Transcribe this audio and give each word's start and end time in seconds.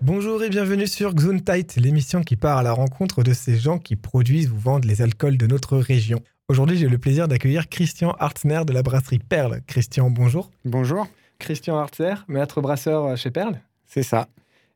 Bonjour 0.00 0.44
et 0.44 0.48
bienvenue 0.48 0.86
sur 0.86 1.16
Gesundheit, 1.16 1.66
l'émission 1.76 2.22
qui 2.22 2.36
part 2.36 2.58
à 2.58 2.62
la 2.62 2.72
rencontre 2.72 3.24
de 3.24 3.32
ces 3.32 3.56
gens 3.56 3.78
qui 3.78 3.96
produisent 3.96 4.50
ou 4.50 4.56
vendent 4.56 4.84
les 4.84 5.02
alcools 5.02 5.36
de 5.36 5.46
notre 5.48 5.76
région. 5.76 6.20
Aujourd'hui, 6.48 6.76
j'ai 6.76 6.88
le 6.88 6.98
plaisir 6.98 7.26
d'accueillir 7.26 7.68
Christian 7.68 8.12
Hartner 8.20 8.62
de 8.64 8.72
la 8.72 8.84
brasserie 8.84 9.18
Perle. 9.18 9.60
Christian, 9.66 10.08
bonjour. 10.08 10.52
Bonjour. 10.64 11.08
Christian 11.40 11.76
Hartner, 11.78 12.14
maître 12.28 12.60
brasseur 12.60 13.16
chez 13.16 13.32
Perle. 13.32 13.60
C'est 13.86 14.04
ça. 14.04 14.28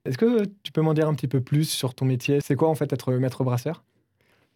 Est-ce 0.04 0.18
que 0.18 0.44
tu 0.64 0.72
peux 0.72 0.80
m'en 0.80 0.94
dire 0.94 1.08
un 1.08 1.14
petit 1.14 1.28
peu 1.28 1.40
plus 1.40 1.68
sur 1.68 1.94
ton 1.94 2.04
métier? 2.04 2.40
C'est 2.40 2.56
quoi 2.56 2.68
en 2.68 2.74
fait 2.74 2.92
être 2.92 3.12
maître 3.12 3.44
brasseur? 3.44 3.84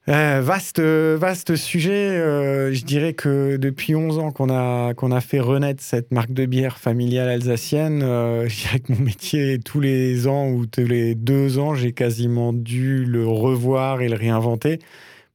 Euh, 0.09 0.43
vaste, 0.43 0.81
vaste 0.81 1.57
sujet. 1.57 2.11
Euh, 2.11 2.73
je 2.75 2.85
dirais 2.85 3.15
que 3.15 3.57
depuis 3.57 3.95
11 3.95 4.19
ans 4.19 4.33
qu'on 4.33 4.51
a, 4.51 4.93
a 4.95 5.21
fait 5.21 5.41
renaître 5.41 5.83
cette 5.83 6.13
marque 6.13 6.33
de 6.33 6.45
bière 6.45 6.77
familiale 6.79 7.31
alsacienne, 7.31 8.03
euh, 8.03 8.47
je 8.49 8.61
dirais 8.61 8.81
que 8.81 8.93
mon 8.93 9.01
métier, 9.01 9.59
tous 9.59 9.81
les 9.81 10.27
ans 10.27 10.51
ou 10.51 10.67
tous 10.67 10.85
les 10.85 11.15
deux 11.15 11.59
ans, 11.59 11.75
j'ai 11.75 11.93
quasiment 11.93 12.53
dû 12.53 13.05
le 13.05 13.27
revoir 13.27 14.03
et 14.03 14.09
le 14.09 14.17
réinventer 14.17 14.79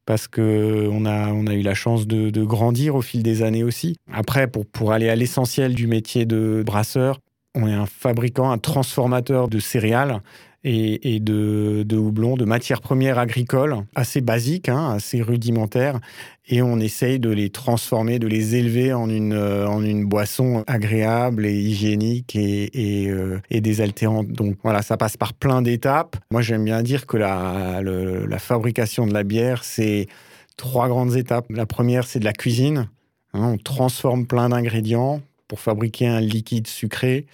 parce 0.06 0.28
qu'on 0.28 1.04
a, 1.04 1.32
on 1.32 1.46
a 1.46 1.54
eu 1.54 1.62
la 1.62 1.74
chance 1.74 2.06
de, 2.06 2.30
de, 2.30 2.44
grandir 2.44 2.96
au 2.96 3.02
fil 3.02 3.22
des 3.22 3.42
années 3.42 3.62
aussi. 3.62 3.96
Après, 4.12 4.48
pour, 4.48 4.66
pour 4.66 4.92
aller 4.92 5.08
à 5.08 5.14
l'essentiel 5.14 5.74
du 5.74 5.86
métier 5.86 6.26
de 6.26 6.64
brasseur, 6.66 7.20
on 7.54 7.68
est 7.68 7.72
un 7.72 7.86
fabricant, 7.86 8.50
un 8.50 8.58
transformateur 8.58 9.48
de 9.48 9.58
céréales 9.58 10.20
et, 10.62 11.20
de, 11.20 11.84
de, 11.86 11.96
houblon, 11.96 12.36
de 12.36 12.44
matières 12.44 12.82
premières 12.82 13.18
agricoles 13.18 13.76
assez 13.94 14.20
basiques, 14.20 14.68
hein, 14.68 14.92
assez 14.94 15.22
rudimentaires, 15.22 16.00
et 16.46 16.60
on 16.60 16.78
essaye 16.78 17.18
de 17.18 17.30
les 17.30 17.48
transformer, 17.50 18.18
de 18.18 18.26
les 18.26 18.56
élever 18.56 18.92
en 18.92 19.08
une, 19.08 19.32
euh, 19.32 20.04
boisson 20.04 20.64
agréable 20.66 21.46
et 21.46 21.58
hygiénique 21.58 22.36
et, 22.36 23.08
euh, 23.08 23.40
et 23.50 23.60
désaltérante. 23.60 24.28
Donc 24.28 24.56
voilà, 24.62 24.82
ça 24.82 24.96
passe 24.96 25.16
par 25.16 25.32
plein 25.32 25.62
d'étapes. 25.62 26.16
Moi, 26.30 26.42
j'aime 26.42 26.64
bien 26.64 26.82
dire 26.82 27.06
que 27.06 27.16
la, 27.16 27.80
la 27.82 28.38
fabrication 28.38 29.06
de 29.06 29.14
la 29.14 29.22
bière, 29.22 29.64
c'est 29.64 30.08
trois 30.56 30.88
grandes 30.88 31.16
étapes. 31.16 31.46
La 31.50 31.66
première, 31.66 32.06
c'est 32.06 32.18
de 32.18 32.24
la 32.24 32.32
cuisine. 32.32 32.88
Hein, 33.32 33.52
on 33.54 33.56
transforme 33.56 34.26
plein 34.26 34.48
d'ingrédients 34.48 35.22
pour 35.48 35.60
fabriquer 35.60 36.06
un 36.06 36.20
liquide 36.20 36.66
sucré. 36.66 37.26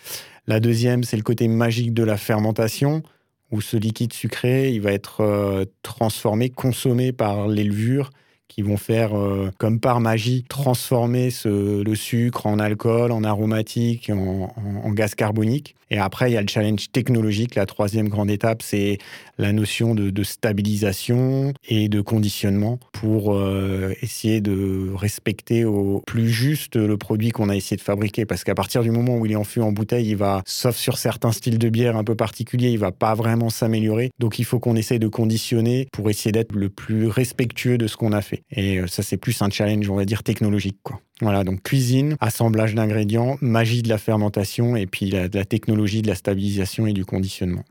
La 0.47 0.61
deuxième, 0.61 1.03
c'est 1.03 1.17
le 1.17 1.23
côté 1.23 1.49
magique 1.49 1.93
de 1.93 2.05
la 2.05 2.17
fermentation 2.17 3.03
où 3.51 3.61
ce 3.61 3.77
liquide 3.77 4.13
sucré, 4.13 4.73
il 4.73 4.81
va 4.81 4.93
être 4.93 5.21
euh, 5.21 5.65
transformé, 5.83 6.51
consommé 6.51 7.13
par 7.13 7.49
les 7.49 7.65
levures 7.65 8.11
qui 8.49 8.63
vont 8.63 8.77
faire, 8.77 9.17
euh, 9.17 9.51
comme 9.59 9.81
par 9.81 10.01
magie, 10.01 10.45
transformer 10.49 11.31
le 11.45 11.95
sucre 11.95 12.47
en 12.47 12.59
alcool, 12.59 13.13
en 13.13 13.25
aromatique, 13.25 14.11
en, 14.11 14.91
gaz 14.93 15.15
carbonique. 15.15 15.75
Et 15.91 15.99
après, 15.99 16.31
il 16.31 16.35
y 16.35 16.37
a 16.37 16.43
le 16.43 16.49
challenge 16.49 16.91
technologique. 16.91 17.55
La 17.55 17.65
troisième 17.65 18.09
grande 18.09 18.31
étape, 18.31 18.63
c'est 18.63 18.99
la 19.39 19.53
notion 19.53 19.95
de, 19.95 20.23
stabilisation 20.25 21.53
et 21.69 21.89
de 21.89 22.01
conditionnement 22.01 22.81
pour 22.93 23.35
euh, 23.35 23.93
essayer 24.03 24.41
de 24.41 24.91
respecter 24.95 25.65
au 25.65 26.03
plus 26.07 26.29
juste 26.29 26.75
le 26.75 26.97
produit 26.97 27.31
qu'on 27.31 27.49
a 27.49 27.55
essayé 27.55 27.77
de 27.77 27.83
fabriquer. 27.83 28.27
Parce 28.27 28.43
qu'à 28.43 28.55
partir 28.55 28.83
du 28.83 28.91
moment 28.91 29.17
où 29.17 29.27
il 29.27 29.33
est 29.33 29.37
en 29.37 29.47
en 29.59 29.73
bouteille, 29.73 30.11
il 30.11 30.17
va, 30.17 30.43
sauf 30.45 30.77
sur 30.77 30.99
certains 30.99 31.33
styles 31.33 31.59
de 31.59 31.69
bière 31.69 31.97
un 31.97 32.05
peu 32.05 32.15
particuliers, 32.15 32.71
il 32.71 32.79
va 32.79 32.93
pas 32.93 33.15
vraiment 33.15 33.49
s'améliorer. 33.49 34.11
Donc 34.19 34.39
il 34.39 34.45
faut 34.45 34.59
qu'on 34.59 34.77
essaye 34.77 34.99
de 34.99 35.09
conditionner 35.09 35.89
pour 35.93 36.11
essayer 36.11 36.33
d'être 36.33 36.53
le 36.53 36.69
plus 36.69 37.07
respectueux 37.07 37.79
de 37.79 37.87
ce 37.87 37.97
qu'on 37.97 38.13
a 38.13 38.23
fait. 38.23 38.36
Et 38.51 38.79
euh, 38.79 38.87
ça, 38.87 39.03
c'est 39.03 39.17
plus 39.17 39.41
un 39.43 39.51
challenge, 39.51 39.89
on 39.91 39.97
va 39.97 40.05
dire, 40.05 40.23
technologique. 40.23 40.79
Quoi. 40.83 41.01
Voilà, 41.21 41.45
donc 41.45 41.63
cuisine, 41.63 42.17
assemblage 42.21 42.75
d'ingrédients, 42.75 43.39
magie 43.41 43.83
de 43.83 43.89
la 43.89 43.99
fermentation 43.99 44.77
et 44.77 44.87
puis 44.87 45.11
la, 45.11 45.29
la 45.29 45.45
technologie 45.45 46.03
de 46.03 46.09
la 46.09 46.15
stabilisation 46.15 46.87
et 46.87 46.93
du 46.93 47.05
conditionnement. 47.05 47.65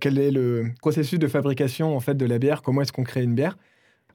Quel 0.00 0.18
est 0.18 0.30
le 0.30 0.70
processus 0.80 1.18
de 1.18 1.28
fabrication 1.28 1.96
en 1.96 2.00
fait 2.00 2.14
de 2.14 2.26
la 2.26 2.38
bière? 2.38 2.62
Comment 2.62 2.82
est-ce 2.82 2.92
qu'on 2.92 3.04
crée 3.04 3.22
une 3.22 3.34
bière? 3.34 3.56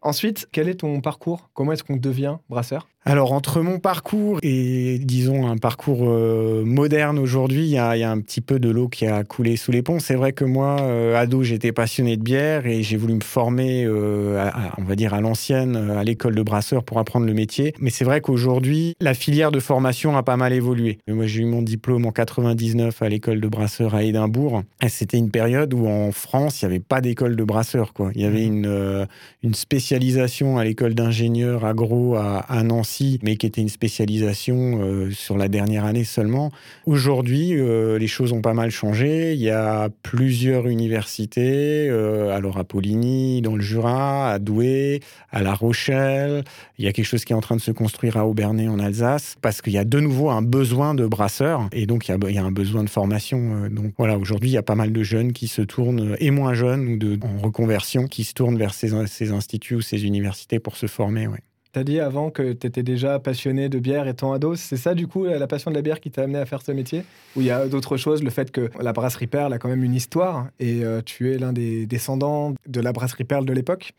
Ensuite, 0.01 0.47
quel 0.51 0.69
est 0.69 0.75
ton 0.75 1.01
parcours? 1.01 1.49
Comment 1.53 1.73
est-ce 1.73 1.83
qu'on 1.83 1.97
devient 1.97 2.37
brasseur? 2.49 2.87
Alors, 3.05 3.31
entre 3.31 3.61
mon 3.61 3.79
parcours 3.79 4.39
et, 4.43 4.99
disons, 4.99 5.47
un 5.47 5.57
parcours 5.57 6.09
euh, 6.09 6.63
moderne 6.65 7.17
aujourd'hui, 7.17 7.63
il 7.63 7.69
y, 7.69 7.77
a 7.77 8.11
un 8.11 8.19
petit 8.19 8.41
peu 8.41 8.59
de 8.59 8.69
l'eau 8.69 8.89
qui 8.89 9.07
a 9.07 9.23
coulé 9.23 9.55
sous 9.55 9.71
les 9.71 9.81
ponts. 9.81 9.99
C'est 9.99 10.15
vrai 10.15 10.33
que 10.33 10.43
moi, 10.43 10.81
euh, 10.81 11.15
ado, 11.15 11.41
j'étais 11.41 11.71
passionné 11.71 12.17
de 12.17 12.21
bière 12.21 12.67
et 12.67 12.83
j'ai 12.83 12.97
voulu 12.97 13.15
me 13.15 13.21
former, 13.21 13.85
euh, 13.85 14.49
on 14.77 14.83
va 14.83 14.95
dire, 14.95 15.13
à 15.13 15.21
l'ancienne, 15.21 15.75
à 15.75 16.03
l'école 16.03 16.35
de 16.35 16.43
brasseur 16.43 16.83
pour 16.83 16.99
apprendre 16.99 17.25
le 17.25 17.33
métier. 17.33 17.73
Mais 17.79 17.89
c'est 17.89 18.03
vrai 18.03 18.19
qu'aujourd'hui, 18.19 18.95
la 18.99 19.13
filière 19.13 19.51
de 19.51 19.61
formation 19.61 20.17
a 20.17 20.21
pas 20.21 20.37
mal 20.37 20.51
évolué. 20.51 20.99
Moi, 21.07 21.25
j'ai 21.25 21.41
eu 21.41 21.45
mon 21.45 21.61
diplôme 21.61 22.05
en 22.05 22.11
99 22.11 23.01
à 23.01 23.07
l'école 23.07 23.39
de 23.39 23.47
brasseur 23.47 23.95
à 23.95 24.03
Édimbourg. 24.03 24.63
Et 24.83 24.89
c'était 24.89 25.17
une 25.17 25.31
période 25.31 25.73
où, 25.73 25.87
en 25.87 26.11
France, 26.11 26.61
il 26.61 26.65
n'y 26.65 26.73
avait 26.73 26.83
pas 26.83 26.99
d'école 26.99 27.37
de 27.37 27.43
brasseur. 27.45 27.93
Quoi. 27.93 28.11
Il 28.13 28.21
y 28.21 28.25
avait 28.25 28.47
mmh. 28.47 28.65
une, 28.65 29.07
une 29.43 29.53
spécialisation 29.53 30.57
à 30.57 30.65
l'école 30.65 30.93
d'ingénieur 30.93 31.63
agro 31.63 32.15
à, 32.15 32.39
à 32.39 32.61
Nancy 32.61 32.88
mais 33.23 33.37
qui 33.37 33.45
était 33.45 33.61
une 33.61 33.69
spécialisation 33.69 34.81
euh, 34.81 35.11
sur 35.11 35.37
la 35.37 35.47
dernière 35.47 35.85
année 35.85 36.03
seulement. 36.03 36.51
Aujourd'hui, 36.85 37.53
euh, 37.53 37.97
les 37.97 38.07
choses 38.07 38.33
ont 38.33 38.41
pas 38.41 38.53
mal 38.53 38.71
changé. 38.71 39.33
Il 39.33 39.41
y 39.41 39.49
a 39.49 39.89
plusieurs 40.03 40.67
universités, 40.67 41.87
euh, 41.89 42.35
alors 42.35 42.57
à 42.57 42.63
Poligny, 42.63 43.41
dans 43.41 43.55
le 43.55 43.61
Jura, 43.61 44.31
à 44.31 44.39
Douai, 44.39 45.01
à 45.31 45.43
La 45.43 45.53
Rochelle. 45.53 46.43
Il 46.77 46.85
y 46.85 46.87
a 46.87 46.91
quelque 46.91 47.05
chose 47.05 47.25
qui 47.25 47.33
est 47.33 47.35
en 47.35 47.41
train 47.41 47.55
de 47.55 47.61
se 47.61 47.71
construire 47.71 48.17
à 48.17 48.25
Aubernay, 48.25 48.67
en 48.67 48.79
Alsace, 48.79 49.35
parce 49.41 49.61
qu'il 49.61 49.73
y 49.73 49.77
a 49.77 49.85
de 49.85 49.99
nouveau 49.99 50.29
un 50.29 50.41
besoin 50.41 50.95
de 50.95 51.05
brasseurs, 51.05 51.67
et 51.71 51.85
donc 51.85 52.07
il 52.07 52.11
y 52.11 52.37
a, 52.37 52.43
un 52.43 52.51
besoin 52.51 52.83
de 52.83 52.89
formation. 52.89 53.67
donc 53.69 53.93
voilà, 53.97 54.17
aujourd'hui, 54.17 54.49
il 54.49 54.53
y 54.53 54.57
a 54.57 54.63
pas 54.63 54.75
mal 54.75 54.91
de 54.91 55.03
jeunes 55.03 55.33
qui 55.33 55.47
se 55.47 55.61
tournent, 55.61 56.15
et 56.19 56.31
moins 56.31 56.53
jeunes, 56.53 56.99
ou 57.03 57.25
en 57.25 57.41
reconversion, 57.41 58.07
qui 58.07 58.23
se 58.23 58.33
tournent 58.33 58.57
vers 58.57 58.73
ces, 58.73 58.93
instituts 58.93 59.75
ou 59.75 59.81
ces 59.81 60.05
universités 60.05 60.59
pour 60.59 60.75
se 60.77 60.87
former. 60.87 61.27
Tu 61.71 61.79
as 61.79 61.83
dit 61.83 61.99
avant 61.99 62.31
que 62.31 62.53
tu 62.53 62.65
étais 62.65 62.81
déjà 62.81 63.19
passionné 63.19 63.69
de 63.69 63.77
bière 63.77 64.07
étant 64.07 64.33
ado. 64.33 64.55
C'est 64.55 64.77
ça, 64.77 64.95
du 64.95 65.07
coup, 65.07 65.25
la 65.25 65.45
passion 65.45 65.69
de 65.69 65.75
la 65.75 65.83
bière 65.83 65.99
qui 65.99 66.09
t'a 66.09 66.23
amené 66.23 66.39
à 66.39 66.45
faire 66.47 66.63
ce 66.63 66.71
métier? 66.71 67.03
Ou 67.35 67.41
il 67.41 67.47
y 67.47 67.51
a 67.51 67.67
d'autres 67.67 67.95
choses, 67.95 68.23
le 68.23 68.31
fait 68.31 68.51
que 68.51 68.71
la 68.81 68.91
brasserie 68.91 69.27
Perle 69.27 69.53
a 69.53 69.59
quand 69.59 69.69
même 69.69 69.83
une 69.83 69.93
histoire 69.93 70.47
et 70.59 70.83
euh, 70.83 71.01
tu 71.05 71.31
es 71.31 71.37
l'un 71.37 71.53
des 71.53 71.85
descendants 71.85 72.55
de 72.65 72.81
la 72.81 72.91
brasserie 72.91 73.23
Perle 73.23 73.45
de 73.45 73.53
l'époque? 73.53 73.93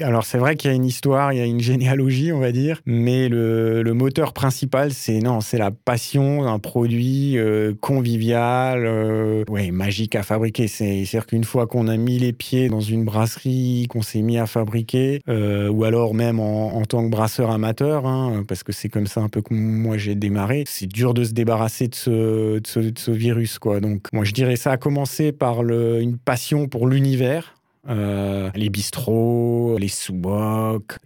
Alors 0.00 0.24
c'est 0.24 0.38
vrai 0.38 0.56
qu'il 0.56 0.70
y 0.70 0.72
a 0.72 0.76
une 0.76 0.84
histoire, 0.84 1.32
il 1.32 1.38
y 1.38 1.40
a 1.40 1.46
une 1.46 1.60
généalogie, 1.60 2.32
on 2.32 2.40
va 2.40 2.52
dire, 2.52 2.80
mais 2.86 3.28
le, 3.28 3.82
moteur 3.92 4.32
principal, 4.32 4.92
c'est 4.92 5.18
non, 5.18 5.40
c'est 5.40 5.58
la 5.58 5.70
passion 5.70 6.44
d'un 6.44 6.58
produit 6.58 7.38
euh, 7.38 7.74
convivial, 7.80 8.84
euh, 8.84 9.44
ouais, 9.48 9.70
magique 9.70 10.16
à 10.16 10.22
fabriquer. 10.22 10.66
C'est, 10.66 11.00
à 11.00 11.04
dire 11.04 11.26
qu'une 11.26 11.44
fois 11.44 11.66
qu'on 11.66 11.88
a 11.88 11.96
mis 11.96 12.18
les 12.18 12.32
pieds 12.32 12.68
dans 12.68 12.80
une 12.80 13.04
brasserie, 13.04 13.86
qu'on 13.88 14.02
s'est 14.02 14.22
mis 14.22 14.38
à 14.38 14.46
fabriquer, 14.46 15.20
euh, 15.28 15.68
ou 15.68 15.84
alors 15.84 16.14
même 16.14 16.40
en, 16.40 16.82
tant 16.84 17.04
que 17.04 17.10
brasseur 17.10 17.50
amateur, 17.50 18.06
hein, 18.06 18.44
parce 18.48 18.62
que 18.62 18.72
c'est 18.72 18.88
comme 18.88 19.06
ça 19.06 19.20
un 19.20 19.28
peu 19.28 19.42
que 19.42 19.54
moi 19.54 19.96
j'ai 19.98 20.14
démarré, 20.14 20.64
c'est 20.66 20.86
dur 20.86 21.14
de 21.14 21.24
se 21.24 21.32
débarrasser 21.32 21.88
de 21.88 21.94
ce, 21.94 22.58
de 22.58 22.98
ce, 22.98 23.10
virus, 23.10 23.58
quoi. 23.58 23.80
Donc 23.80 24.08
moi 24.12 24.24
je 24.24 24.32
dirais 24.32 24.56
ça 24.56 24.72
a 24.72 24.76
commencé 24.76 25.32
par 25.32 25.62
le, 25.62 26.00
une 26.00 26.18
passion 26.18 26.66
pour 26.66 26.86
l'univers 26.88 27.54
euh, 27.88 28.50
les 28.54 28.68
bistrots, 28.68 29.76
les 29.76 29.88
sous 29.88 30.20